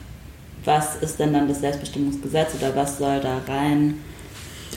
was 0.65 0.97
ist 0.97 1.19
denn 1.19 1.33
dann 1.33 1.47
das 1.47 1.61
Selbstbestimmungsgesetz 1.61 2.53
oder 2.59 2.75
was 2.75 2.99
soll 2.99 3.19
da 3.21 3.39
rein? 3.47 3.95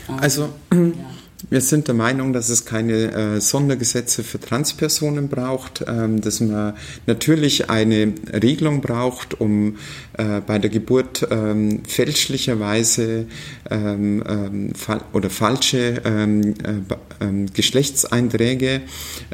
Ähm, 0.09 0.19
also 0.19 0.49
ja 0.71 0.79
Wir 1.49 1.61
sind 1.61 1.87
der 1.87 1.95
Meinung, 1.95 2.33
dass 2.33 2.49
es 2.49 2.65
keine 2.65 3.11
äh, 3.11 3.41
Sondergesetze 3.41 4.23
für 4.23 4.39
Transpersonen 4.39 5.29
braucht, 5.29 5.83
ähm, 5.87 6.21
dass 6.21 6.39
man 6.39 6.73
natürlich 7.05 7.69
eine 7.69 8.13
Regelung 8.31 8.81
braucht, 8.81 9.39
um 9.39 9.77
äh, 10.17 10.41
bei 10.41 10.59
der 10.59 10.69
Geburt 10.69 11.27
ähm, 11.29 11.83
fälschlicherweise 11.85 13.25
ähm, 13.69 14.23
ähm 14.27 14.75
fa 14.75 15.01
oder 15.13 15.29
falsche 15.29 16.01
ähm, 16.05 16.53
äh, 16.63 17.25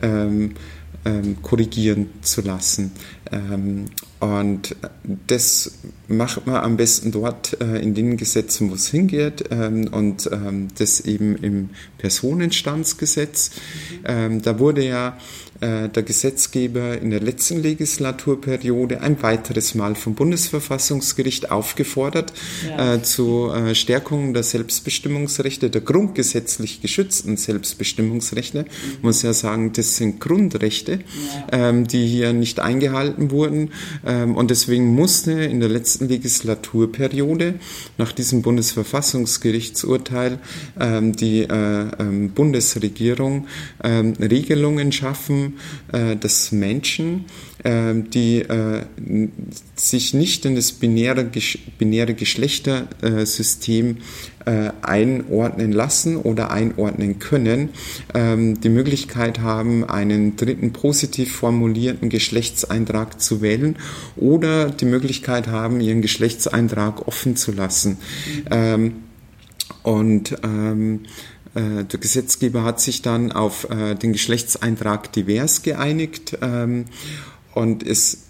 ähm, 0.02 0.54
Geschlechtseinträge 1.04 1.36
korrigieren 1.42 2.08
zu 2.22 2.42
lassen. 2.42 2.92
Und 4.20 4.76
das 5.28 5.72
macht 6.08 6.46
man 6.46 6.58
am 6.58 6.78
besten 6.78 7.12
dort 7.12 7.60
äh, 7.62 7.80
in 7.80 7.94
den 7.94 8.18
Gesetzen, 8.18 8.70
wo 8.70 8.74
es 8.74 8.90
hingeht, 8.90 9.46
ähm, 9.50 9.88
und 9.92 10.30
ähm, 10.32 10.68
das 10.78 11.02
eben 11.02 11.38
im 11.38 11.70
Personenstandsgesetz. 11.98 13.52
Ähm, 14.04 14.42
da 14.42 14.60
wurde 14.60 14.86
ja 14.86 15.10
äh, 15.10 15.49
der 15.62 16.04
Gesetzgeber 16.04 16.98
in 17.02 17.10
der 17.10 17.20
letzten 17.20 17.62
Legislaturperiode 17.62 19.02
ein 19.02 19.22
weiteres 19.22 19.76
Mal 19.76 19.96
vom 19.96 20.16
Bundesverfassungsgericht 20.16 21.52
aufgefordert 21.52 22.34
ja. 22.68 22.96
äh, 22.96 23.04
zur 23.04 23.56
äh, 23.56 23.76
Stärkung 23.76 24.34
der 24.34 24.44
Selbstbestimmungsrechte, 24.44 25.70
der 25.70 25.82
grundgesetzlich 25.82 26.82
geschützten 26.82 27.38
Selbstbestimmungsrechte. 27.38 28.64
Mhm. 28.64 28.68
Muss 29.02 29.22
ja 29.22 29.34
sagen, 29.34 29.74
das 29.74 29.98
sind 29.98 30.20
Grundrechte, 30.20 31.00
ja. 31.52 31.70
ähm, 31.70 31.88
die 31.88 32.08
hier 32.08 32.34
nicht 32.34 32.60
eingehalten 32.60 33.32
wurden. 33.32 33.72
Ähm, 34.06 34.36
und 34.36 34.52
deswegen 34.52 34.94
musste 34.94 35.32
in 35.32 35.60
der 35.60 35.70
letzten 35.70 36.08
Legislaturperiode 36.08 37.56
nach 37.98 38.12
diesem 38.12 38.42
Bundesverfassungsgerichtsurteil 38.42 40.40
ähm, 40.80 41.16
die 41.16 41.42
äh, 41.42 41.88
ähm, 42.00 42.32
Bundesregierung 42.32 43.48
ähm, 43.84 44.14
Regelungen 44.20 44.92
schaffen, 44.92 45.49
äh, 45.92 46.16
dass 46.16 46.52
Menschen, 46.52 47.26
äh, 47.64 47.94
die 47.96 48.42
äh, 48.42 48.84
sich 49.76 50.14
nicht 50.14 50.46
in 50.46 50.56
das 50.56 50.72
binäre, 50.72 51.30
binäre 51.78 52.14
Geschlechtersystem 52.14 53.98
äh, 54.46 54.72
einordnen 54.82 55.72
lassen 55.72 56.18
oder 56.18 56.52
einordnen 56.52 57.20
können, 57.20 57.70
ähm, 58.14 58.60
die 58.62 58.70
Möglichkeit 58.70 59.40
haben, 59.40 59.84
einen 59.84 60.36
dritten 60.36 60.74
positiv 60.74 61.36
formulierten 61.36 62.10
Geschlechtseintrag 62.10 63.22
zu 63.22 63.42
wählen 63.42 63.76
oder 64.16 64.70
die 64.70 64.86
Möglichkeit 64.86 65.48
haben, 65.48 65.82
ihren 65.82 66.02
Geschlechtseintrag 66.02 67.08
offen 67.08 67.36
zu 67.36 67.52
lassen. 67.52 67.92
Mhm. 67.92 68.46
Ähm, 68.52 68.94
und 69.84 70.36
ähm, 70.44 71.02
äh, 71.04 71.39
der 71.56 72.00
Gesetzgeber 72.00 72.64
hat 72.64 72.80
sich 72.80 73.02
dann 73.02 73.32
auf 73.32 73.70
äh, 73.70 73.96
den 73.96 74.14
Geschlechtseintrag 74.14 75.12
divers 75.14 75.62
geeinigt 75.62 76.38
ähm, 76.42 76.86
und 77.54 77.84
es 77.84 78.29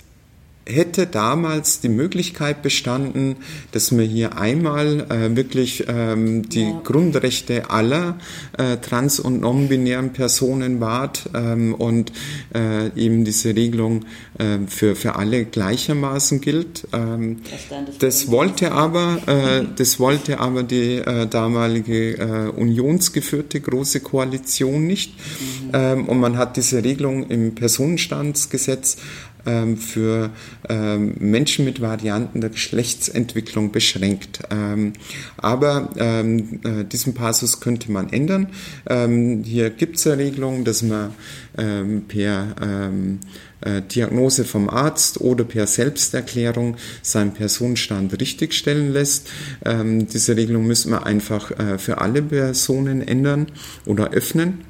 hätte 0.69 1.07
damals 1.07 1.81
die 1.81 1.89
Möglichkeit 1.89 2.61
bestanden, 2.61 3.37
dass 3.71 3.91
man 3.91 4.05
hier 4.05 4.37
einmal 4.37 5.05
äh, 5.09 5.35
wirklich 5.35 5.85
ähm, 5.87 6.47
die 6.47 6.63
ja. 6.63 6.81
Grundrechte 6.83 7.69
aller 7.69 8.17
äh, 8.57 8.77
trans- 8.77 9.19
und 9.19 9.41
non-binären 9.41 10.13
Personen 10.13 10.79
wahrt 10.79 11.29
ähm, 11.33 11.73
und 11.73 12.11
äh, 12.53 12.87
eben 12.95 13.25
diese 13.25 13.55
Regelung 13.55 14.05
äh, 14.37 14.59
für, 14.67 14.95
für 14.95 15.15
alle 15.15 15.45
gleichermaßen 15.45 16.41
gilt. 16.41 16.87
Ähm, 16.93 17.37
das 17.99 18.29
wollte 18.29 18.71
aber, 18.71 19.19
äh, 19.27 19.65
das 19.75 19.99
wollte 19.99 20.39
aber 20.39 20.63
die 20.63 20.97
äh, 20.97 21.27
damalige 21.27 22.17
äh, 22.17 22.49
unionsgeführte 22.49 23.59
große 23.59 24.01
Koalition 24.01 24.85
nicht. 24.85 25.13
Mhm. 25.17 25.69
Ähm, 25.73 26.05
und 26.05 26.19
man 26.19 26.37
hat 26.37 26.57
diese 26.57 26.83
Regelung 26.83 27.27
im 27.29 27.55
Personenstandsgesetz 27.55 28.97
ähm, 29.45 29.77
für 29.77 30.31
ähm, 30.67 31.15
Menschen 31.19 31.65
mit 31.65 31.81
Varianten 31.81 32.41
der 32.41 32.49
Geschlechtsentwicklung 32.49 33.71
beschränkt. 33.71 34.41
Ähm, 34.51 34.93
aber 35.37 35.89
äh, 35.95 36.83
diesen 36.85 37.13
Passus 37.13 37.59
könnte 37.59 37.91
man 37.91 38.11
ändern. 38.11 38.47
hier 39.43 39.69
gibt 39.69 39.97
es 39.97 40.07
eine 40.07 40.17
Regelung, 40.17 40.63
dass 40.63 40.81
man 40.81 41.13
per 42.07 42.91
äh, 43.61 43.81
Diagnose 43.81 44.45
vom 44.45 44.69
Arzt 44.69 45.19
oder 45.21 45.43
per 45.43 45.67
Selbsterklärung 45.67 46.77
seinen 47.01 47.33
Personenstand 47.33 48.19
richtigstellen 48.19 48.93
lässt. 48.93 49.29
diese 49.65 50.37
Regelung 50.37 50.65
müssen 50.65 50.91
wir 50.91 51.05
einfach 51.05 51.51
äh, 51.51 51.77
für 51.77 51.99
alle 51.99 52.21
Personen 52.21 53.01
ändern 53.01 53.47
oder 53.85 54.11
öffnen 54.11 54.63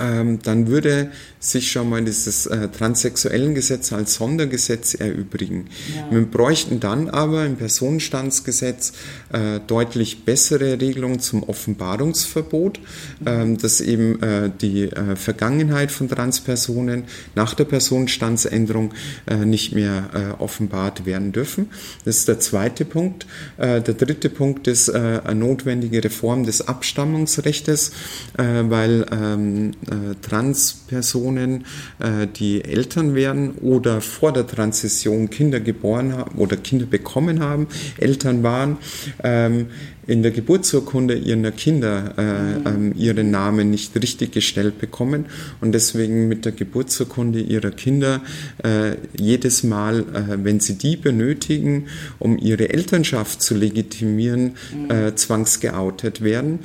ähm, 0.00 0.40
dann 0.42 0.68
würde 0.68 1.10
sich 1.40 1.72
schon 1.72 1.88
mal 1.88 2.04
dieses 2.04 2.46
äh, 2.46 2.68
transsexuellen 2.68 3.54
Gesetz 3.54 3.92
als 3.94 4.14
Sondergesetz 4.14 4.92
erübrigen. 4.94 5.68
Ja. 5.96 6.14
Wir 6.14 6.26
bräuchten 6.26 6.80
dann 6.80 7.08
aber 7.08 7.46
im 7.46 7.56
Personenstandsgesetz 7.56 8.92
äh, 9.32 9.58
deutlich 9.66 10.26
bessere 10.26 10.78
Regelungen 10.78 11.18
zum 11.18 11.42
Offenbarungsverbot, 11.42 12.78
mhm. 13.20 13.26
ähm, 13.26 13.58
dass 13.58 13.80
eben 13.80 14.22
äh, 14.22 14.50
die 14.60 14.84
äh, 14.84 15.16
Vergangenheit 15.16 15.90
von 15.90 16.10
Transpersonen 16.10 17.04
nach 17.34 17.54
der 17.54 17.64
Personenstandsänderung 17.64 18.92
äh, 19.26 19.36
nicht 19.36 19.74
mehr 19.74 20.10
äh, 20.12 20.42
offenbart 20.42 21.06
werden 21.06 21.32
dürfen. 21.32 21.70
Das 22.04 22.18
ist 22.18 22.28
der 22.28 22.38
zweite 22.40 22.84
Punkt. 22.84 23.26
der 23.58 23.80
dritte 23.80 24.28
Punkt 24.28 24.66
ist 24.66 24.90
eine 24.90 25.34
notwendige 25.34 26.02
Reform 26.04 26.44
des 26.44 26.66
Abstammungsrechts, 26.66 27.92
weil 28.36 29.06
ähm, 29.10 29.72
äh, 29.86 30.14
Transpersonen, 30.22 31.29
äh, 31.38 32.26
die 32.34 32.64
Eltern 32.64 33.14
werden 33.14 33.52
oder 33.60 34.00
vor 34.00 34.32
der 34.32 34.46
Transition 34.46 35.30
Kinder 35.30 35.60
geboren 35.60 36.12
haben 36.12 36.38
oder 36.38 36.56
Kinder 36.56 36.86
bekommen 36.86 37.40
haben, 37.40 37.68
Eltern 37.98 38.42
waren, 38.42 38.78
ähm, 39.22 39.66
in 40.06 40.22
der 40.22 40.32
Geburtsurkunde 40.32 41.14
ihrer 41.14 41.52
Kinder 41.52 42.14
ähm, 42.18 42.92
ihren 42.96 43.30
Namen 43.30 43.70
nicht 43.70 43.94
richtig 43.94 44.32
gestellt 44.32 44.78
bekommen 44.78 45.26
und 45.60 45.72
deswegen 45.72 46.26
mit 46.26 46.44
der 46.44 46.52
Geburtsurkunde 46.52 47.40
ihrer 47.40 47.70
Kinder 47.70 48.20
äh, 48.64 48.96
jedes 49.16 49.62
Mal, 49.62 50.04
wenn 50.42 50.58
sie 50.58 50.78
die 50.78 50.96
benötigen, 50.96 51.86
um 52.18 52.38
ihre 52.38 52.70
Elternschaft 52.70 53.40
zu 53.40 53.54
legitimieren, 53.54 54.56
äh, 54.88 55.14
zwangsgeoutet 55.14 56.22
werden. 56.22 56.60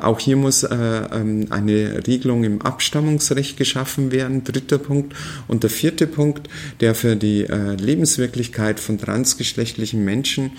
Auch 0.00 0.20
hier 0.20 0.36
muss 0.36 0.62
äh, 0.62 0.76
ähm, 1.12 1.46
eine 1.50 2.06
Regelung 2.06 2.44
im 2.44 2.62
Abstammungsrecht 2.62 3.56
geschaffen 3.56 3.87
werden. 4.12 4.44
Dritter 4.44 4.78
Punkt. 4.78 5.14
Und 5.46 5.62
der 5.62 5.70
vierte 5.70 6.06
Punkt, 6.06 6.48
der 6.80 6.94
für 6.94 7.16
die 7.16 7.42
Lebenswirklichkeit 7.42 8.80
von 8.80 8.98
transgeschlechtlichen 8.98 10.04
Menschen 10.04 10.52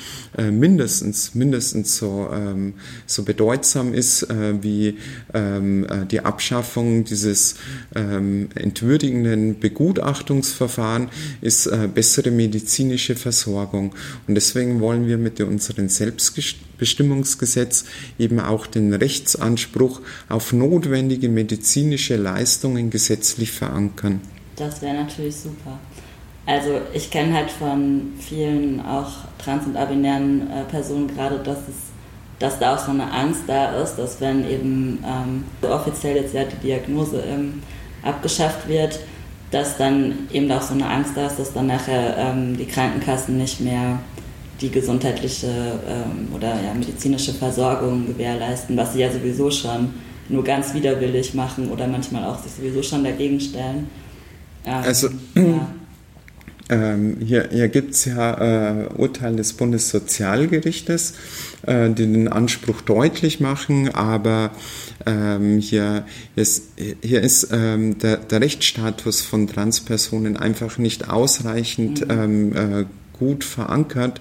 mindestens, 0.52 1.36
mindestens 1.36 1.98
so 1.98 2.30
ähm, 2.32 2.74
so 3.06 3.24
bedeutsam 3.24 3.94
ist 3.94 4.24
äh, 4.24 4.62
wie 4.62 4.98
ähm, 5.34 5.86
äh, 5.86 6.06
die 6.06 6.22
Abschaffung 6.22 7.04
dieses 7.04 7.56
ähm, 7.96 8.50
entwürdigenden 8.56 9.60
Begutachtungsverfahren, 9.60 11.10
ist 11.42 11.68
äh, 11.68 11.88
bessere 11.94 12.32
medizinische 12.32 13.16
Versorgung. 13.16 13.96
Und 14.28 14.36
deswegen 14.36 14.80
wollen 14.80 15.08
wir 15.08 15.18
mit 15.18 15.40
unserem 15.42 15.90
Selbstbestimmungsgesetz 16.80 17.86
eben 18.18 18.40
auch 18.40 18.66
den 18.66 18.94
Rechtsanspruch 18.94 20.02
auf 20.30 20.54
notwendige 20.54 21.30
medizinische 21.30 22.16
Leistungen 22.16 22.90
gesetzlich 22.90 23.52
verankern. 23.52 24.22
Das 24.56 24.82
wäre 24.82 24.96
natürlich 24.96 25.36
super. 25.36 25.80
Also 26.46 26.82
ich 26.94 27.12
kenne 27.12 27.34
halt 27.34 27.52
von 27.52 28.14
vielen 28.20 28.82
auch 28.82 29.12
trans- 29.38 29.66
und 29.66 29.78
abinären 29.78 30.50
äh, 30.50 30.64
Personen 30.64 31.08
gerade, 31.08 31.40
dass 31.40 31.60
es 31.60 31.76
dass 32.40 32.58
da 32.58 32.74
auch 32.74 32.80
so 32.80 32.92
eine 32.92 33.12
Angst 33.12 33.42
da 33.48 33.82
ist, 33.82 33.96
dass 33.96 34.22
wenn 34.22 34.50
eben 34.50 35.04
ähm, 35.06 35.44
offiziell 35.70 36.16
jetzt 36.16 36.34
ja 36.34 36.46
die 36.46 36.56
Diagnose 36.68 37.20
ähm, 37.20 37.62
abgeschafft 38.02 38.66
wird, 38.70 38.98
dass 39.52 39.76
dann 39.76 40.30
eben 40.32 40.50
auch 40.50 40.62
so 40.62 40.74
eine 40.74 40.90
Angst 40.90 41.12
da 41.16 41.28
ist, 41.28 41.38
dass 41.38 41.52
dann 41.52 41.68
nachher 41.68 42.16
ähm, 42.18 42.56
die 42.56 42.66
Krankenkassen 42.66 43.38
nicht 43.38 43.60
mehr 43.60 44.00
die 44.62 44.70
gesundheitliche 44.70 45.48
ähm, 45.88 46.34
oder 46.36 46.50
ja, 46.62 46.74
medizinische 46.74 47.34
Versorgung 47.34 48.08
gewährleisten, 48.08 48.76
was 48.76 48.94
sie 48.94 49.00
ja 49.00 49.12
sowieso 49.12 49.50
schon 49.52 49.94
nur 50.28 50.44
ganz 50.44 50.74
widerwillig 50.74 51.34
machen 51.34 51.70
oder 51.70 51.88
manchmal 51.88 52.24
auch 52.26 52.42
sich 52.42 52.52
sowieso 52.52 52.84
schon 52.84 53.04
dagegen 53.04 53.40
stellen. 53.40 53.90
Ähm, 54.66 54.74
also 54.74 55.10
ja. 55.36 55.68
Ähm, 56.72 57.18
hier 57.26 57.50
hier 57.52 57.68
gibt 57.68 57.96
es 57.96 58.06
ja 58.06 58.84
äh, 58.84 58.88
Urteile 58.96 59.38
des 59.38 59.54
Bundessozialgerichtes, 59.54 61.16
äh, 61.66 61.90
die 61.90 62.06
den 62.06 62.28
Anspruch 62.28 62.82
deutlich 62.82 63.40
machen, 63.40 63.90
aber 63.96 64.52
ähm, 65.08 65.58
hier 65.58 66.06
ist, 66.36 66.74
hier 67.02 67.22
ist 67.22 67.50
ähm, 67.52 67.98
der, 67.98 68.18
der 68.18 68.42
Rechtsstatus 68.42 69.22
von 69.22 69.48
Transpersonen 69.48 70.38
einfach 70.38 70.78
nicht 70.78 71.10
ausreichend 71.10 72.08
mhm. 72.08 72.12
ähm, 72.12 72.56
äh, 72.56 72.86
gut 73.20 73.44
verankert, 73.44 74.20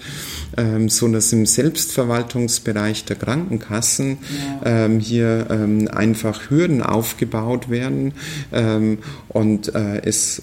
ähm, 0.56 0.88
so 0.88 1.08
dass 1.08 1.32
im 1.32 1.46
Selbstverwaltungsbereich 1.46 3.04
der 3.04 3.16
Krankenkassen 3.16 4.18
ja. 4.62 4.84
ähm, 4.84 5.00
hier 5.00 5.46
ähm, 5.50 5.88
einfach 5.88 6.50
Hürden 6.50 6.82
aufgebaut 6.82 7.70
werden 7.70 8.12
ähm, 8.52 8.98
und 9.28 9.74
äh, 9.74 10.02
es 10.04 10.42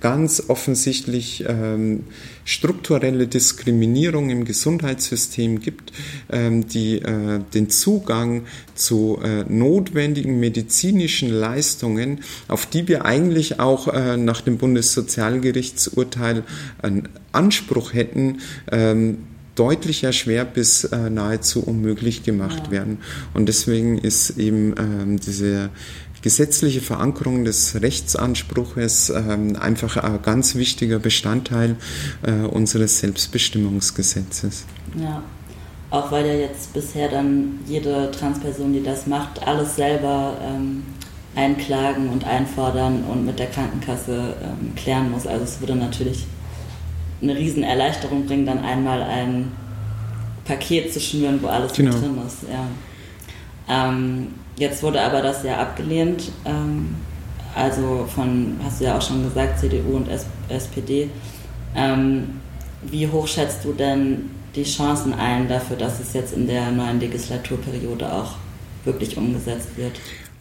ganz 0.00 0.44
offensichtlich 0.48 1.44
ähm, 1.46 2.04
strukturelle 2.44 3.28
Diskriminierung 3.28 4.30
im 4.30 4.44
Gesundheitssystem 4.44 5.60
gibt, 5.60 5.92
ähm, 6.30 6.66
die 6.66 6.98
äh, 6.98 7.40
den 7.54 7.70
Zugang 7.70 8.42
zu 8.74 9.20
äh, 9.22 9.44
notwendigen 9.48 10.40
medizinischen 10.40 11.30
Leistungen, 11.30 12.20
auf 12.48 12.66
die 12.66 12.88
wir 12.88 13.04
eigentlich 13.04 13.60
auch 13.60 13.88
äh, 13.88 14.16
nach 14.16 14.40
dem 14.40 14.58
Bundessozialgerichtsurteil 14.58 16.42
einen 16.82 17.08
Anspruch 17.32 17.94
hätten, 17.94 18.40
ähm, 18.72 19.18
deutlich 19.56 20.04
erschwert 20.04 20.54
bis 20.54 20.84
äh, 20.84 21.10
nahezu 21.10 21.62
unmöglich 21.62 22.22
gemacht 22.22 22.64
ja. 22.66 22.70
werden. 22.70 22.98
Und 23.34 23.46
deswegen 23.48 23.98
ist 23.98 24.38
eben 24.38 24.74
ähm, 24.78 25.18
diese 25.18 25.70
gesetzliche 26.22 26.80
Verankerung 26.80 27.44
des 27.44 27.80
Rechtsanspruches 27.80 29.10
ähm, 29.10 29.56
einfach 29.56 29.96
ein 29.96 30.20
ganz 30.22 30.54
wichtiger 30.54 30.98
Bestandteil 30.98 31.76
äh, 32.22 32.32
unseres 32.46 32.98
Selbstbestimmungsgesetzes. 33.00 34.64
Ja, 35.00 35.22
auch 35.90 36.10
weil 36.10 36.26
ja 36.26 36.34
jetzt 36.34 36.72
bisher 36.72 37.08
dann 37.08 37.60
jede 37.66 38.10
Transperson, 38.10 38.72
die 38.72 38.82
das 38.82 39.06
macht, 39.06 39.46
alles 39.46 39.76
selber 39.76 40.36
ähm, 40.42 40.82
einklagen 41.36 42.08
und 42.08 42.24
einfordern 42.24 43.04
und 43.04 43.26
mit 43.26 43.38
der 43.38 43.46
Krankenkasse 43.46 44.34
ähm, 44.42 44.74
klären 44.74 45.10
muss. 45.10 45.26
Also 45.26 45.44
es 45.44 45.60
würde 45.60 45.76
natürlich 45.76 46.26
eine 47.22 47.36
Riesenerleichterung 47.36 48.26
bringen, 48.26 48.46
dann 48.46 48.58
einmal 48.64 49.02
ein 49.02 49.52
Paket 50.44 50.92
zu 50.92 51.00
schnüren, 51.00 51.40
wo 51.42 51.48
alles 51.48 51.72
genau. 51.72 51.92
drin 51.92 52.18
ist. 52.26 52.38
Ja. 52.50 53.88
Ähm, 53.88 54.28
Jetzt 54.56 54.82
wurde 54.82 55.00
aber 55.00 55.22
das 55.22 55.42
ja 55.42 55.58
abgelehnt. 55.58 56.30
Ähm, 56.44 56.94
also 57.54 58.06
von, 58.14 58.58
hast 58.62 58.80
du 58.80 58.84
ja 58.84 58.96
auch 58.96 59.02
schon 59.02 59.24
gesagt, 59.24 59.60
CDU 59.60 59.96
und 59.96 60.08
SPD. 60.48 61.10
Ähm, 61.74 62.40
wie 62.82 63.08
hoch 63.08 63.26
schätzt 63.26 63.64
du 63.64 63.72
denn 63.72 64.30
die 64.54 64.64
Chancen 64.64 65.14
ein 65.14 65.48
dafür, 65.48 65.76
dass 65.76 66.00
es 66.00 66.12
jetzt 66.12 66.34
in 66.34 66.46
der 66.46 66.70
neuen 66.70 67.00
Legislaturperiode 67.00 68.12
auch 68.12 68.34
wirklich 68.84 69.16
umgesetzt 69.16 69.70
wird? 69.76 69.92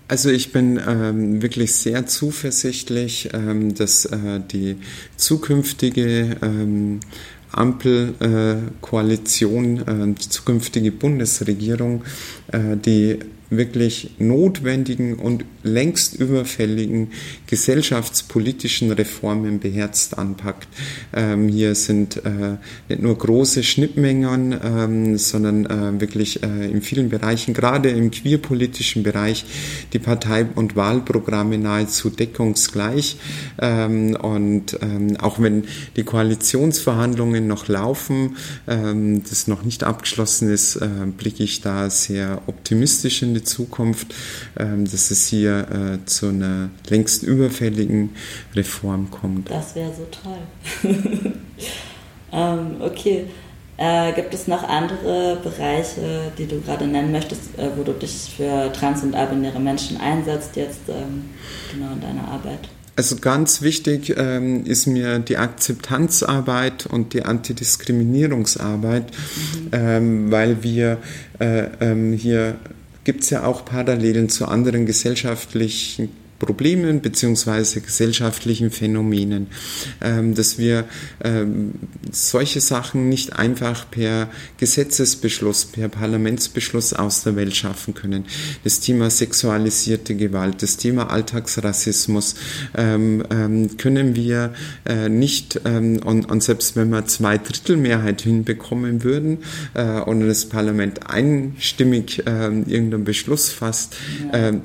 Also 0.07 0.29
ich 0.29 0.51
bin 0.51 0.79
ähm, 0.87 1.41
wirklich 1.41 1.73
sehr 1.73 2.05
zuversichtlich, 2.05 3.29
ähm, 3.33 3.73
dass 3.73 4.05
äh, 4.05 4.39
die 4.51 4.75
zukünftige 5.17 6.37
ähm, 6.41 6.99
Ampelkoalition, 7.51 9.79
äh, 9.79 10.13
die 10.13 10.29
zukünftige 10.29 10.91
Bundesregierung, 10.91 12.03
äh, 12.51 12.77
die 12.77 13.17
wirklich 13.49 14.11
notwendigen 14.17 15.15
und 15.15 15.45
längst 15.63 16.15
überfälligen 16.15 17.11
gesellschaftspolitischen 17.47 18.91
Reformen 18.91 19.59
beherzt 19.59 20.17
anpackt. 20.17 20.67
Ähm, 21.13 21.47
hier 21.49 21.75
sind 21.75 22.17
äh, 22.17 22.57
nicht 22.89 23.01
nur 23.01 23.17
große 23.17 23.63
Schnittmengen, 23.63 24.55
ähm, 24.63 25.17
sondern 25.17 25.65
äh, 25.65 25.99
wirklich 26.01 26.43
äh, 26.43 26.69
in 26.69 26.81
vielen 26.81 27.09
Bereichen, 27.09 27.53
gerade 27.53 27.89
im 27.89 28.11
queerpolitischen 28.11 29.03
Bereich, 29.03 29.45
die 29.93 29.99
Partei- 29.99 30.47
und 30.55 30.75
Wahlprogramme 30.75 31.57
nahezu 31.57 32.09
deckungsgleich. 32.09 33.17
Ähm, 33.59 34.15
und 34.15 34.77
ähm, 34.81 35.17
auch 35.17 35.39
wenn 35.39 35.65
die 35.95 36.03
Koalitionsverhandlungen 36.03 37.47
noch 37.47 37.67
laufen, 37.67 38.37
ähm, 38.67 39.23
das 39.27 39.47
noch 39.47 39.63
nicht 39.63 39.83
abgeschlossen 39.83 40.49
ist, 40.49 40.77
äh, 40.77 40.87
blicke 41.17 41.43
ich 41.43 41.61
da 41.61 41.89
sehr 41.89 42.41
optimistisch 42.47 43.21
in 43.21 43.34
die 43.35 43.43
Zukunft, 43.43 44.13
ähm, 44.57 44.85
dass 44.85 45.11
es 45.11 45.27
hier 45.27 45.67
äh, 46.01 46.05
zu 46.05 46.29
einer 46.29 46.69
längst 46.89 47.23
überfälligen 47.23 48.15
Reform 48.55 49.11
kommt. 49.11 49.49
Das 49.51 49.75
wäre 49.75 49.91
so 49.93 50.07
toll. 50.11 50.91
ähm, 52.31 52.75
okay. 52.79 53.25
Äh, 53.77 54.13
gibt 54.13 54.33
es 54.33 54.47
noch 54.47 54.63
andere 54.63 55.37
Bereiche, 55.43 56.31
die 56.37 56.45
du 56.45 56.61
gerade 56.61 56.87
nennen 56.87 57.11
möchtest, 57.11 57.57
äh, 57.57 57.69
wo 57.75 57.83
du 57.83 57.91
dich 57.91 58.33
für 58.37 58.71
trans- 58.71 59.03
und 59.03 59.15
abinäre 59.15 59.59
Menschen 59.59 59.97
einsetzt, 59.97 60.55
jetzt 60.55 60.87
ähm, 60.87 61.25
genau 61.73 61.91
in 61.91 61.99
deiner 61.99 62.25
Arbeit? 62.25 62.69
Also 62.97 63.17
ganz 63.17 63.61
wichtig 63.61 64.15
ähm, 64.15 64.65
ist 64.65 64.85
mir 64.85 65.19
die 65.19 65.35
Akzeptanzarbeit 65.35 66.85
und 66.85 67.13
die 67.13 67.23
Antidiskriminierungsarbeit, 67.23 69.11
mhm. 69.11 69.69
ähm, 69.73 70.31
weil 70.31 70.63
wir 70.63 70.99
äh, 71.39 71.65
ähm, 71.81 72.13
hier 72.13 72.55
gibt 73.05 73.23
es 73.23 73.29
ja 73.29 73.45
auch 73.45 73.63
Parallelen 73.63 74.27
zu 74.27 74.47
anderen 74.47 74.85
gesellschaftlichen 74.85 76.09
Problemen 76.39 77.01
beziehungsweise 77.01 77.79
gesellschaftlichen 77.81 78.69
Phänomenen, 78.69 79.47
ähm, 80.01 80.35
dass 80.35 80.57
wir 80.57 80.85
ähm, 81.23 81.71
solche 82.11 82.59
Sachen 82.59 83.07
nicht 83.07 83.33
einfach 83.33 83.89
per 83.89 84.29
Gesetzesbeschluss, 84.57 85.65
per 85.65 85.87
Parlamentsbeschluss 85.87 86.93
aus 86.93 87.23
der 87.23 87.35
Welt 87.35 87.55
schaffen 87.55 87.93
können. 87.93 88.25
Das 88.63 88.81
Thema 88.81 89.09
sexualisierte 89.09 90.15
Gewalt, 90.15 90.61
das 90.61 90.77
Thema 90.77 91.09
Alltagsrassismus 91.09 92.35
ähm, 92.75 93.23
können 93.77 94.15
wir 94.15 94.53
äh, 94.85 95.09
nicht, 95.09 95.61
und, 95.65 96.43
selbst 96.43 96.75
wenn 96.75 96.89
wir 96.89 97.05
zwei 97.05 97.37
Drittel 97.37 97.77
Mehrheit 97.77 98.21
hinbekommen 98.21 99.03
würden 99.03 99.39
äh, 99.73 100.01
und 100.01 100.27
das 100.27 100.45
Parlament 100.45 101.09
einstimmig 101.09 102.19
irgendeinen 102.25 103.03
Beschluss 103.03 103.49
fasst, 103.49 103.95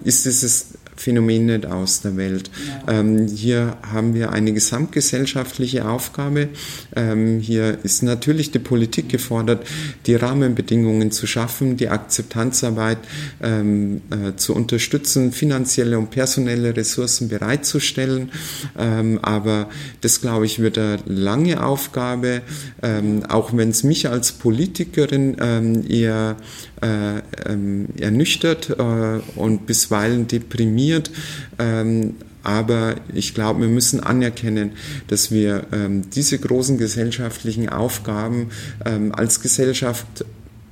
ist 0.04 0.26
es 0.26 0.68
Phänomen 1.00 1.46
nicht 1.46 1.64
aus 1.64 2.02
der 2.02 2.16
Welt. 2.18 2.50
Ja. 2.86 3.00
Ähm, 3.00 3.26
hier 3.26 3.78
haben 3.90 4.12
wir 4.12 4.32
eine 4.32 4.52
gesamtgesellschaftliche 4.52 5.88
Aufgabe. 5.88 6.48
Ähm, 6.94 7.40
hier 7.40 7.78
ist 7.82 8.02
natürlich 8.02 8.50
die 8.50 8.58
Politik 8.58 9.08
gefordert, 9.08 9.66
die 10.04 10.14
Rahmenbedingungen 10.14 11.10
zu 11.10 11.26
schaffen, 11.26 11.78
die 11.78 11.88
Akzeptanzarbeit 11.88 12.98
ähm, 13.42 14.02
äh, 14.10 14.36
zu 14.36 14.54
unterstützen, 14.54 15.32
finanzielle 15.32 15.98
und 15.98 16.10
personelle 16.10 16.76
Ressourcen 16.76 17.28
bereitzustellen. 17.28 18.30
Ähm, 18.78 19.18
aber 19.22 19.70
das, 20.02 20.20
glaube 20.20 20.44
ich, 20.44 20.58
wird 20.58 20.76
eine 20.76 20.98
lange 21.06 21.64
Aufgabe, 21.64 22.42
ähm, 22.82 23.24
auch 23.26 23.56
wenn 23.56 23.70
es 23.70 23.84
mich 23.84 24.06
als 24.08 24.32
Politikerin 24.32 25.36
ähm, 25.40 25.82
eher 25.88 26.36
äh, 26.80 28.00
ernüchtert 28.00 28.70
äh, 28.70 29.20
und 29.36 29.66
bisweilen 29.66 30.26
deprimiert. 30.28 31.10
Ähm, 31.58 32.14
aber 32.42 32.96
ich 33.14 33.34
glaube, 33.34 33.60
wir 33.60 33.68
müssen 33.68 34.00
anerkennen, 34.00 34.72
dass 35.08 35.30
wir 35.30 35.66
ähm, 35.72 36.08
diese 36.10 36.38
großen 36.38 36.78
gesellschaftlichen 36.78 37.68
Aufgaben 37.68 38.50
ähm, 38.86 39.14
als 39.14 39.40
Gesellschaft 39.40 40.24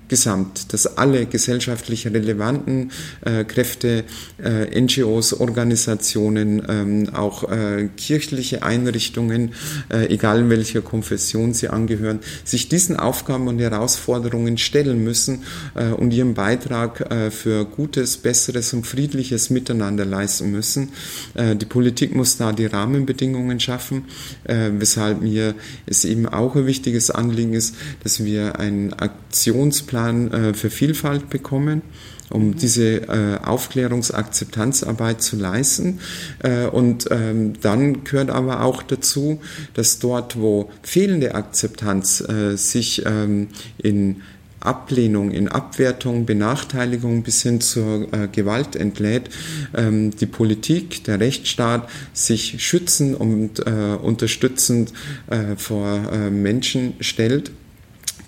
gesamt, 0.09 0.73
dass 0.73 0.97
alle 0.97 1.27
gesellschaftlich 1.27 2.07
relevanten 2.07 2.91
äh, 3.25 3.45
Kräfte, 3.45 4.05
äh, 4.43 4.81
NGOs, 4.81 5.35
Organisationen, 5.35 6.63
ähm, 6.69 7.11
auch 7.15 7.51
äh, 7.51 7.89
kirchliche 7.97 8.63
Einrichtungen, 8.63 9.53
äh, 9.91 10.07
egal 10.07 10.49
welcher 10.49 10.81
Konfession 10.81 11.53
sie 11.53 11.69
angehören, 11.69 12.21
sich 12.45 12.69
diesen 12.69 12.97
Aufgaben 12.97 13.49
und 13.49 13.59
Herausforderungen 13.59 14.59
stellen 14.59 15.05
müssen 15.05 15.43
äh, 15.75 15.89
und 15.89 16.13
ihren 16.13 16.35
Beitrag 16.35 17.11
äh, 17.11 17.31
für 17.31 17.67
gutes, 17.67 18.17
besseres 18.17 18.73
und 18.73 18.87
friedliches 18.87 19.51
Miteinander 19.51 20.05
leisten 20.05 20.51
müssen. 20.51 20.91
die 21.37 21.67
Politik 21.67 22.15
muss 22.15 22.37
da 22.37 22.53
die 22.53 22.67
Rahmenbedingungen 22.67 23.61
schaffen, 23.61 24.05
weshalb 24.45 25.21
mir 25.21 25.55
es 25.87 26.05
eben 26.05 26.27
auch 26.27 26.57
ein 26.57 26.67
wichtiges 26.67 27.11
Anliegen 27.11 27.55
ist, 27.55 27.75
dass 28.03 28.25
wir 28.25 28.59
einen 28.59 28.93
Aktionsplan 28.93 29.98
Plan 29.99 30.33
äh, 30.33 30.55
für 30.55 30.71
Vielfalt 30.71 31.29
bekommen 31.29 31.83
um 32.31 32.49
mhm. 32.49 32.57
diese 32.57 33.09
äh, 33.09 33.39
Aufklärungsakzeptanzarbeit 33.43 35.23
zu 35.23 35.37
leisten. 35.37 35.99
Äh, 36.41 36.67
und 36.67 37.09
ähm, 37.11 37.55
dann 37.63 38.05
gehört 38.05 38.29
aber 38.29 38.65
auch 38.65 38.83
dazu, 38.83 39.41
dass 39.73 39.99
dort, 39.99 40.39
wo 40.39 40.71
fehlende 40.83 41.35
Akzeptanz 41.35 42.21
äh, 42.21 42.55
sich 42.57 43.07
ähm, 43.07 43.49
in 43.79 44.17
Ablehnung, 44.61 45.31
in 45.31 45.49
Abwertung, 45.49 46.27
Benachteiligung 46.27 47.23
bis 47.23 47.43
hin 47.45 47.63
zur 47.63 48.13
äh, 48.13 48.29
Gewalt 48.31 48.77
entlädt, 48.77 49.31
ähm, 49.75 50.11
die 50.11 50.27
Politik, 50.27 51.05
der 51.05 51.21
Rechtsstaat 51.21 51.89
sich 52.13 52.63
schützen 52.63 53.15
und 53.15 53.61
äh, 53.61 53.97
unterstützend 54.03 54.93
äh, 55.31 55.57
vor 55.57 56.13
äh, 56.13 56.29
Menschen 56.29 56.93
stellt 57.01 57.53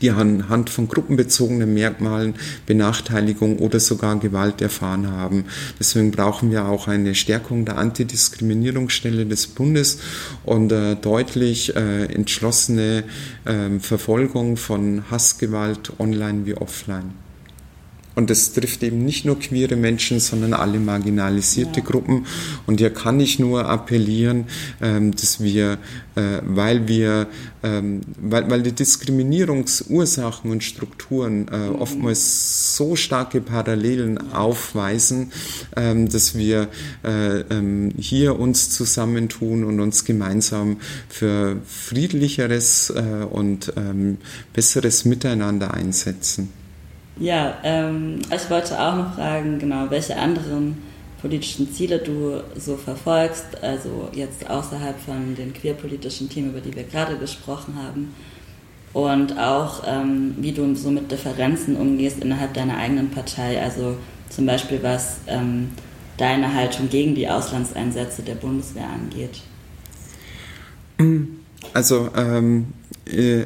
die 0.03 0.11
anhand 0.11 0.71
von 0.71 0.89
gruppenbezogenen 0.89 1.73
Merkmalen 1.73 2.35
Benachteiligung 2.67 3.59
oder 3.59 3.81
sogar 3.81 4.19
Gewalt 4.19 4.61
erfahren 4.61 5.09
haben. 5.11 5.45
Deswegen 5.79 6.11
brauchen 6.11 6.51
wir 6.51 6.67
auch 6.67 6.89
eine 6.89 7.15
Stärkung 7.15 7.65
der 7.65 7.79
Antidiskriminierungsstelle 7.79 9.27
des 9.27 9.47
Bundes 9.47 9.99
und 10.45 10.73
äh, 10.73 10.97
deutlich 10.97 11.77
äh, 11.77 12.05
entschlossene 12.07 13.05
äh, 13.45 13.79
Verfolgung 13.79 14.57
von 14.57 15.05
Hassgewalt 15.11 15.93
online 15.99 16.47
wie 16.47 16.55
offline. 16.55 17.30
Und 18.21 18.29
das 18.29 18.53
trifft 18.53 18.83
eben 18.83 19.03
nicht 19.03 19.25
nur 19.25 19.39
queere 19.39 19.77
Menschen, 19.77 20.21
sondern 20.21 20.53
alle 20.53 20.79
marginalisierte 20.79 21.81
ja. 21.81 21.87
Gruppen. 21.87 22.27
Und 22.67 22.79
hier 22.79 22.91
kann 22.91 23.19
ich 23.19 23.39
nur 23.39 23.65
appellieren, 23.65 24.45
ähm, 24.83 25.13
dass 25.13 25.43
wir, 25.43 25.79
äh, 26.17 26.43
weil 26.45 26.87
wir, 26.87 27.29
ähm, 27.63 28.03
weil, 28.21 28.51
weil 28.51 28.63
die 28.63 28.73
Diskriminierungsursachen 28.73 30.51
und 30.51 30.63
Strukturen 30.63 31.49
äh, 31.49 31.71
mhm. 31.71 31.77
oftmals 31.77 32.77
so 32.77 32.95
starke 32.95 33.41
Parallelen 33.41 34.33
aufweisen, 34.35 35.33
ähm, 35.75 36.11
dass 36.11 36.35
wir 36.35 36.69
äh, 37.03 37.43
hier 37.97 38.39
uns 38.39 38.69
zusammentun 38.69 39.65
und 39.65 39.81
uns 39.81 40.05
gemeinsam 40.05 40.77
für 41.09 41.57
friedlicheres 41.65 42.93
und 43.31 43.73
besseres 44.53 45.05
Miteinander 45.05 45.73
einsetzen. 45.73 46.60
Ja, 47.21 47.59
ähm, 47.65 48.21
ich 48.35 48.51
wollte 48.51 48.81
auch 48.81 48.97
noch 48.97 49.15
fragen, 49.15 49.59
genau, 49.59 49.91
welche 49.91 50.17
anderen 50.17 50.79
politischen 51.21 51.71
Ziele 51.71 51.99
du 51.99 52.43
so 52.59 52.77
verfolgst, 52.79 53.63
also 53.63 54.09
jetzt 54.15 54.49
außerhalb 54.49 54.99
von 54.99 55.35
den 55.37 55.53
queerpolitischen 55.53 56.31
Themen, 56.31 56.51
über 56.51 56.61
die 56.61 56.75
wir 56.75 56.85
gerade 56.85 57.19
gesprochen 57.19 57.75
haben, 57.77 58.15
und 58.95 59.39
auch 59.39 59.85
ähm, 59.87 60.35
wie 60.39 60.53
du 60.53 60.75
so 60.75 60.91
mit 60.91 61.13
Differenzen 61.13 61.77
umgehst 61.77 62.21
innerhalb 62.21 62.55
deiner 62.55 62.79
eigenen 62.79 63.11
Partei, 63.11 63.63
also 63.63 63.97
zum 64.31 64.47
Beispiel 64.47 64.81
was 64.83 65.19
ähm, 65.27 65.69
deine 66.17 66.55
Haltung 66.55 66.89
gegen 66.89 67.15
die 67.15 67.29
Auslandseinsätze 67.29 68.23
der 68.23 68.35
Bundeswehr 68.35 68.89
angeht. 68.89 69.43
Also 71.73 72.09
ähm, 72.17 72.73
äh, 73.07 73.45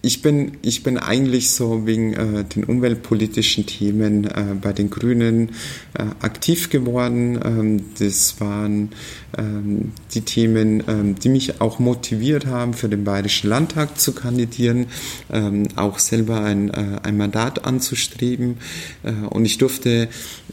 ich 0.00 0.22
bin, 0.22 0.52
ich 0.62 0.84
bin 0.84 0.96
eigentlich 0.96 1.50
so 1.50 1.84
wegen 1.84 2.12
äh, 2.12 2.44
den 2.44 2.64
umweltpolitischen 2.64 3.66
Themen 3.66 4.24
äh, 4.24 4.54
bei 4.60 4.72
den 4.72 4.90
Grünen 4.90 5.50
äh, 5.94 6.04
aktiv 6.20 6.70
geworden. 6.70 7.40
Ähm, 7.44 7.84
das 7.98 8.40
waren 8.40 8.90
ähm, 9.36 9.90
die 10.14 10.20
Themen, 10.20 10.84
ähm, 10.86 11.16
die 11.16 11.28
mich 11.28 11.60
auch 11.60 11.80
motiviert 11.80 12.46
haben, 12.46 12.74
für 12.74 12.88
den 12.88 13.02
Bayerischen 13.02 13.50
Landtag 13.50 13.98
zu 13.98 14.12
kandidieren, 14.12 14.86
ähm, 15.32 15.66
auch 15.74 15.98
selber 15.98 16.42
ein, 16.42 16.70
äh, 16.70 17.00
ein 17.02 17.16
Mandat 17.16 17.64
anzustreben. 17.64 18.58
Äh, 19.02 19.26
und 19.26 19.44
ich 19.44 19.58
durfte 19.58 20.08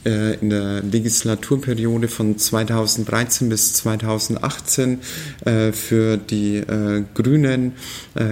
äh, 0.05 0.39
in 0.39 0.49
der 0.49 0.81
Legislaturperiode 0.81 2.07
von 2.07 2.39
2013 2.39 3.49
bis 3.49 3.73
2018 3.75 4.99
für 5.71 6.17
die 6.17 6.63
Grünen 7.13 7.73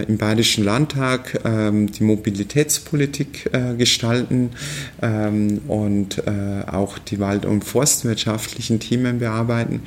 im 0.07 0.17
Bayerischen 0.17 0.63
Landtag 0.63 1.02
Landtag 1.03 1.41
ähm, 1.43 1.91
die 1.91 2.03
Mobilitätspolitik 2.03 3.49
äh, 3.51 3.75
gestalten 3.75 4.51
ähm, 5.01 5.59
und 5.67 6.19
äh, 6.19 6.63
auch 6.71 6.97
die 6.97 7.19
wald- 7.19 7.45
und 7.45 7.63
forstwirtschaftlichen 7.65 8.79
Themen 8.79 9.19
bearbeiten. 9.19 9.81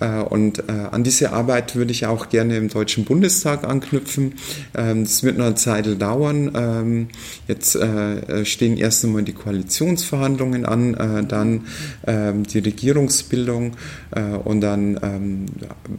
Äh, 0.00 0.20
und 0.20 0.68
an 0.68 1.04
diese 1.04 1.32
Arbeit 1.32 1.76
würde 1.76 1.92
ich 1.92 2.06
auch 2.06 2.28
gerne 2.28 2.56
im 2.56 2.68
Deutschen 2.68 3.04
Bundestag 3.04 3.64
anknüpfen. 3.64 4.34
Ähm, 4.74 5.04
das 5.04 5.22
wird 5.22 5.38
noch 5.38 5.46
eine 5.46 5.54
Zeit 5.54 5.80
dauern. 6.00 7.08
Jetzt 7.48 7.78
stehen 8.44 8.76
erst 8.76 9.04
einmal 9.04 9.22
die 9.22 9.32
Koalitionsverhandlungen 9.32 10.64
an, 10.64 11.26
dann 11.28 11.66
die 12.06 12.58
Regierungsbildung 12.58 13.76
und 14.44 14.60
dann 14.60 15.46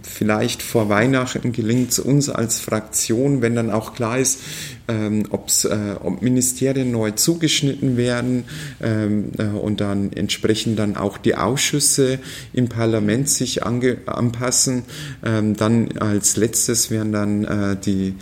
vielleicht 0.04 0.62
vor 0.62 0.90
Weihnachten 0.90 1.52
gelingt 1.52 1.92
es 1.92 2.00
uns 2.00 2.30
als 2.30 2.60
Fraktion, 2.60 3.42
wenn 3.42 3.56
dann 3.56 3.72
auch 3.72 3.94
klar 3.94 4.18
ist, 4.20 4.40
ähm, 4.88 5.24
äh, 5.66 5.96
ob 6.00 6.22
Ministerien 6.22 6.92
neu 6.92 7.12
zugeschnitten 7.12 7.98
werden 7.98 8.46
ähm, 8.82 9.32
äh, 9.38 9.46
und 9.46 9.82
dann 9.82 10.12
entsprechend 10.14 10.80
dann 10.80 10.98
auch 10.98 11.18
die 11.18 11.36
Ausschüsse 11.36 12.20
im 12.54 12.70
Parlament 12.70 13.30
sich 13.30 13.64
anpassen. 13.64 14.84
Ähm, 15.26 15.56
dann 15.56 15.98
als 15.98 16.38
letztes 16.38 16.92
werden 16.92 17.12
dann 17.12 17.44
äh, 17.46 17.78
die 17.78 18.16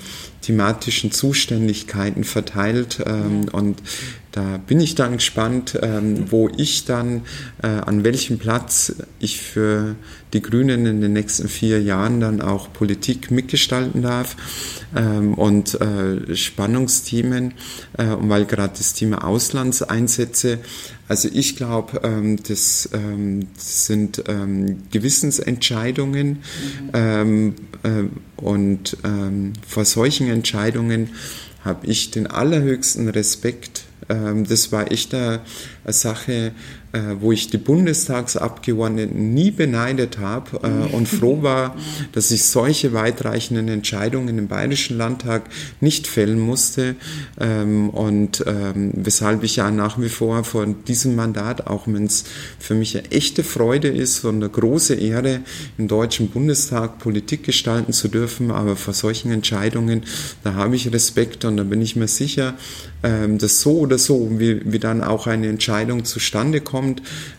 thematischen 0.50 1.12
Zuständigkeiten 1.12 2.24
verteilt 2.24 3.04
ähm, 3.06 3.46
und 3.52 3.84
da 4.32 4.58
bin 4.58 4.80
ich 4.80 4.96
dann 4.96 5.14
gespannt, 5.14 5.78
ähm, 5.82 6.32
wo 6.32 6.50
ich 6.58 6.86
dann, 6.86 7.22
äh, 7.62 7.68
an 7.68 8.04
welchem 8.04 8.40
Platz 8.40 8.96
ich 9.20 9.40
für 9.42 9.96
die 10.34 10.42
Grünen 10.42 10.88
in 10.88 11.02
den 11.02 11.14
nächsten 11.14 11.50
vier 11.50 11.82
Jahren 11.82 12.20
dann 12.20 12.42
auch 12.42 12.74
Politik 12.74 13.30
mitgestalten 13.30 14.02
darf 14.02 14.36
ähm, 14.96 15.36
und 15.36 15.80
äh, 15.82 16.36
Spannungsthemen, 16.36 17.54
äh, 17.98 18.06
weil 18.20 18.46
gerade 18.46 18.74
das 18.76 18.94
Thema 18.94 19.24
Auslandseinsätze, 19.24 20.60
also 21.10 21.28
ich 21.34 21.58
glaube, 21.58 22.00
ähm, 22.04 22.42
das, 22.44 22.88
ähm, 22.94 23.48
das, 23.56 23.88
sind 23.88 24.24
ähm, 24.28 24.84
Gewissensentscheidungen 24.92 26.30
mhm. 26.30 26.90
Ähm, 26.94 27.56
äh, 27.84 28.42
und 28.42 28.96
ähm, 29.04 29.54
vor 29.68 29.84
solchen 29.84 30.30
Entscheidungen 30.30 31.10
habe 31.66 31.88
ich 31.88 32.12
den 32.12 32.28
allerhöchsten 32.28 33.10
Respekt 33.10 33.84
das 34.10 34.72
war 34.72 34.92
echt 34.92 35.14
eine, 35.14 35.42
eine 35.84 35.94
Sache, 35.94 36.32
äh, 36.34 36.52
wo 37.20 37.32
ich 37.32 37.50
die 37.50 37.58
Bundestagsabgeordneten 37.58 39.34
nie 39.34 39.52
beneidet 39.52 40.18
habe 40.18 40.60
äh, 40.64 40.96
und 40.96 41.08
froh 41.08 41.44
war, 41.44 41.76
dass 42.14 42.32
ich 42.32 42.46
solche 42.46 42.94
weitreichenden 42.94 43.68
Entscheidungen 43.68 44.38
im 44.38 44.48
Bayerischen 44.48 44.98
Landtag 44.98 45.44
nicht 45.82 46.08
fällen 46.08 46.40
musste 46.40 46.96
ähm, 47.40 47.90
und 47.90 48.44
ähm, 48.48 48.92
weshalb 48.96 49.44
ich 49.44 49.58
ja 49.58 49.70
nach 49.72 50.00
wie 50.00 50.10
vor 50.10 50.44
vor 50.44 50.66
diesem 50.66 51.16
Mandat, 51.16 51.68
auch 51.68 51.88
wenn 51.88 52.06
es 52.06 52.24
für 52.60 52.74
mich 52.74 52.98
eine 52.98 53.12
echte 53.12 53.44
Freude 53.44 53.88
ist 53.88 54.26
und 54.26 54.36
eine 54.36 54.50
große 54.50 54.96
Ehre, 54.96 55.42
im 55.78 55.88
Deutschen 55.88 56.30
Bundestag 56.30 57.00
Politik 57.00 57.44
gestalten 57.44 57.94
zu 57.94 58.08
dürfen, 58.08 58.52
aber 58.52 58.76
vor 58.76 58.94
solchen 58.94 59.32
Entscheidungen, 59.32 60.04
da 60.44 60.54
habe 60.56 60.76
ich 60.76 60.92
Respekt 60.92 61.46
und 61.46 61.58
da 61.58 61.64
bin 61.64 61.82
ich 61.82 61.96
mir 61.96 62.08
sicher, 62.08 62.56
ähm, 63.04 63.38
dass 63.38 63.62
so 63.62 63.80
oder 63.80 63.98
so, 63.98 64.40
wie, 64.40 64.62
wie 64.72 64.80
dann 64.80 65.04
auch 65.04 65.28
eine 65.28 65.48
Entscheidung 65.48 66.04
zustande 66.06 66.62
kommt, 66.62 66.79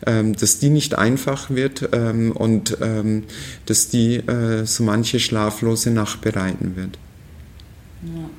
ähm, 0.06 0.36
dass 0.36 0.58
die 0.58 0.70
nicht 0.70 0.96
einfach 0.96 1.50
wird 1.50 1.88
ähm, 1.92 2.32
und 2.32 2.78
ähm, 2.80 3.24
dass 3.66 3.88
die 3.88 4.16
äh, 4.16 4.64
so 4.64 4.84
manche 4.84 5.20
schlaflose 5.20 5.90
Nacht 5.90 6.20
bereiten 6.20 6.76
wird. 6.76 6.98
Ja. 8.02 8.30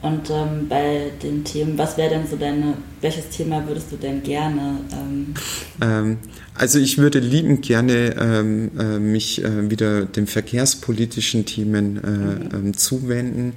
Und 0.00 0.30
ähm, 0.30 0.68
bei 0.68 1.10
den 1.22 1.42
Themen, 1.42 1.76
was 1.76 1.96
wäre 1.96 2.10
denn 2.10 2.26
so 2.28 2.36
deine, 2.36 2.74
welches 3.00 3.30
Thema 3.30 3.66
würdest 3.66 3.90
du 3.90 3.96
denn 3.96 4.22
gerne? 4.22 4.78
Ähm 4.92 5.34
ähm, 5.80 6.18
also 6.54 6.78
ich 6.78 6.98
würde 6.98 7.18
liebend 7.18 7.62
gerne 7.62 8.14
äh, 8.78 8.98
mich 8.98 9.42
äh, 9.42 9.70
wieder 9.70 10.04
den 10.04 10.28
verkehrspolitischen 10.28 11.46
Themen 11.46 11.96
äh, 11.96 12.56
mhm. 12.56 12.74
Zuwenden. 12.74 13.54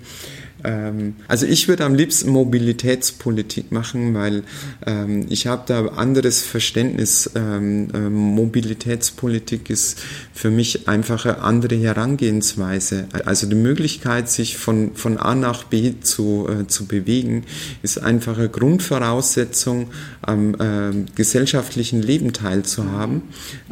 Ähm, 0.64 1.16
also 1.28 1.46
ich 1.46 1.68
würde 1.68 1.86
am 1.86 1.96
liebsten 1.96 2.30
Mobilitätspolitik 2.30 3.72
machen, 3.72 4.14
weil 4.14 4.44
ähm, 4.86 5.26
ich 5.30 5.48
habe 5.48 5.64
da 5.66 5.86
anderes 5.88 6.42
Verständnis. 6.44 7.32
Ähm, 7.36 7.90
ähm, 7.94 8.14
Mobilitätspolitik 8.14 9.70
ist 9.70 10.00
für 10.34 10.50
mich 10.50 10.88
einfach 10.88 11.26
eine 11.26 11.40
andere 11.40 11.76
Herangehensweise. 11.76 13.08
Also 13.26 13.48
die 13.48 13.56
Möglichkeit, 13.56 14.30
sich 14.30 14.58
von, 14.58 14.96
von 14.96 15.18
A 15.18 15.36
nach 15.36 15.64
B 15.64 15.94
zu, 16.02 16.48
äh, 16.50 16.68
zu 16.68 16.86
bewegen, 16.86 17.44
ist 17.84 18.02
einfach 18.02 18.38
eine 18.38 18.50
Grundvoraussetzung, 18.50 19.88
am 20.22 20.56
äh, 20.56 20.92
gesellschaftlichen 21.16 22.02
Leben 22.02 22.34
teilzuhaben. 22.34 23.24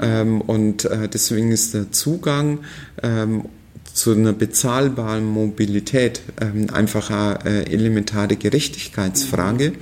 Ähm, 0.02 0.41
und 0.41 0.86
äh, 0.86 1.08
deswegen 1.08 1.52
ist 1.52 1.73
der 1.73 1.91
Zugang 1.91 2.60
ähm, 3.04 3.45
zu 3.93 4.13
einer 4.13 4.34
bezahlbaren 4.34 5.25
Mobilität 5.25 6.21
ähm, 6.41 6.67
eine 6.71 7.45
äh, 7.45 7.63
elementare 7.71 8.36
Gerechtigkeitsfrage. 8.36 9.73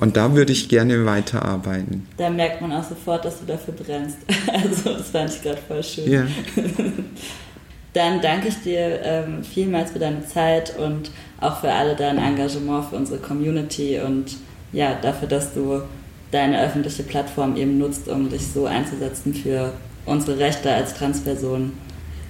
Und 0.00 0.16
da 0.16 0.34
würde 0.34 0.52
ich 0.52 0.68
gerne 0.68 1.04
weiterarbeiten. 1.04 2.06
Da 2.16 2.30
merkt 2.30 2.60
man 2.60 2.72
auch 2.72 2.84
sofort, 2.84 3.24
dass 3.24 3.40
du 3.40 3.46
dafür 3.46 3.74
brennst. 3.74 4.18
Also 4.50 4.94
das 4.94 5.10
fand 5.10 5.30
ich 5.30 5.42
gerade 5.42 5.58
voll 5.68 5.82
schön. 5.82 6.10
Ja. 6.10 6.26
Dann 7.92 8.20
danke 8.20 8.48
ich 8.48 8.62
dir 8.62 9.00
ähm, 9.02 9.44
vielmals 9.44 9.90
für 9.90 9.98
deine 9.98 10.26
Zeit 10.26 10.76
und 10.78 11.10
auch 11.40 11.60
für 11.60 11.72
alle 11.72 11.94
dein 11.94 12.18
Engagement 12.18 12.86
für 12.86 12.96
unsere 12.96 13.18
Community 13.18 14.00
und 14.00 14.36
ja, 14.72 14.94
dafür, 15.00 15.28
dass 15.28 15.54
du 15.54 15.82
deine 16.30 16.62
öffentliche 16.62 17.02
Plattform 17.02 17.56
eben 17.56 17.78
nutzt, 17.78 18.08
um 18.08 18.28
dich 18.28 18.46
so 18.46 18.66
einzusetzen 18.66 19.34
für 19.34 19.72
unsere 20.04 20.38
Rechte 20.38 20.70
als 20.72 20.94
Transperson. 20.94 21.72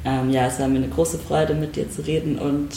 Ähm, 0.04 0.30
ja, 0.30 0.46
es 0.46 0.60
war 0.60 0.68
mir 0.68 0.78
eine 0.78 0.88
große 0.88 1.18
Freude, 1.18 1.54
mit 1.54 1.76
dir 1.76 1.90
zu 1.90 2.02
reden 2.02 2.38
und 2.38 2.68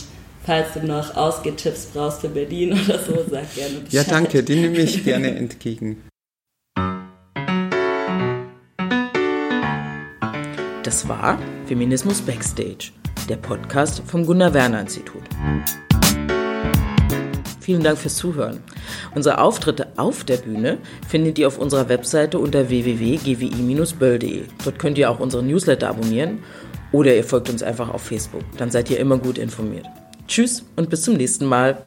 falls 0.44 0.74
du 0.74 0.86
noch 0.86 1.16
Ausgehtipps 1.16 1.88
brauchst 1.94 2.22
für 2.22 2.30
Berlin 2.30 2.72
oder 2.86 2.98
so, 2.98 3.14
sag 3.30 3.54
gerne 3.56 3.80
Bescheid. 3.80 3.92
Ja, 3.92 4.04
danke, 4.04 4.44
die 4.44 4.56
nehme 4.56 4.78
ich 4.80 5.04
gerne 5.04 5.36
entgegen. 5.36 6.04
Das 10.84 11.08
war 11.08 11.40
Feminismus 11.68 12.22
Backstage, 12.22 12.92
der 13.30 13.38
Podcast 13.38 14.02
vom 14.08 14.26
Gunnar 14.26 14.54
Werner 14.54 14.82
Institut. 14.82 15.24
Vielen 17.62 17.84
Dank 17.84 18.00
fürs 18.00 18.16
Zuhören. 18.16 18.64
Unsere 19.14 19.40
Auftritte 19.40 19.88
auf 19.96 20.24
der 20.24 20.38
Bühne 20.38 20.80
findet 21.08 21.38
ihr 21.38 21.48
auf 21.48 21.60
unserer 21.60 21.90
Webseite 21.90 22.40
unter 22.40 22.70
www.gwi-böll.de. 22.70 24.44
Dort 24.64 24.80
könnt 24.80 24.98
ihr 24.98 25.12
auch 25.12 25.20
unsere 25.20 25.44
Newsletter 25.44 25.90
abonnieren 25.90 26.40
oder 26.92 27.16
ihr 27.16 27.24
folgt 27.24 27.52
uns 27.52 27.62
einfach 27.62 27.90
auf 27.90 28.02
Facebook. 28.02 28.42
Dann 28.58 28.72
seid 28.72 28.90
ihr 28.90 29.00
immer 29.00 29.20
gut 29.20 29.38
informiert. 29.38 29.86
Tschüss 30.28 30.66
und 30.76 30.90
bis 30.90 31.04
zum 31.04 31.14
nächsten 31.16 31.46
Mal. 31.46 31.80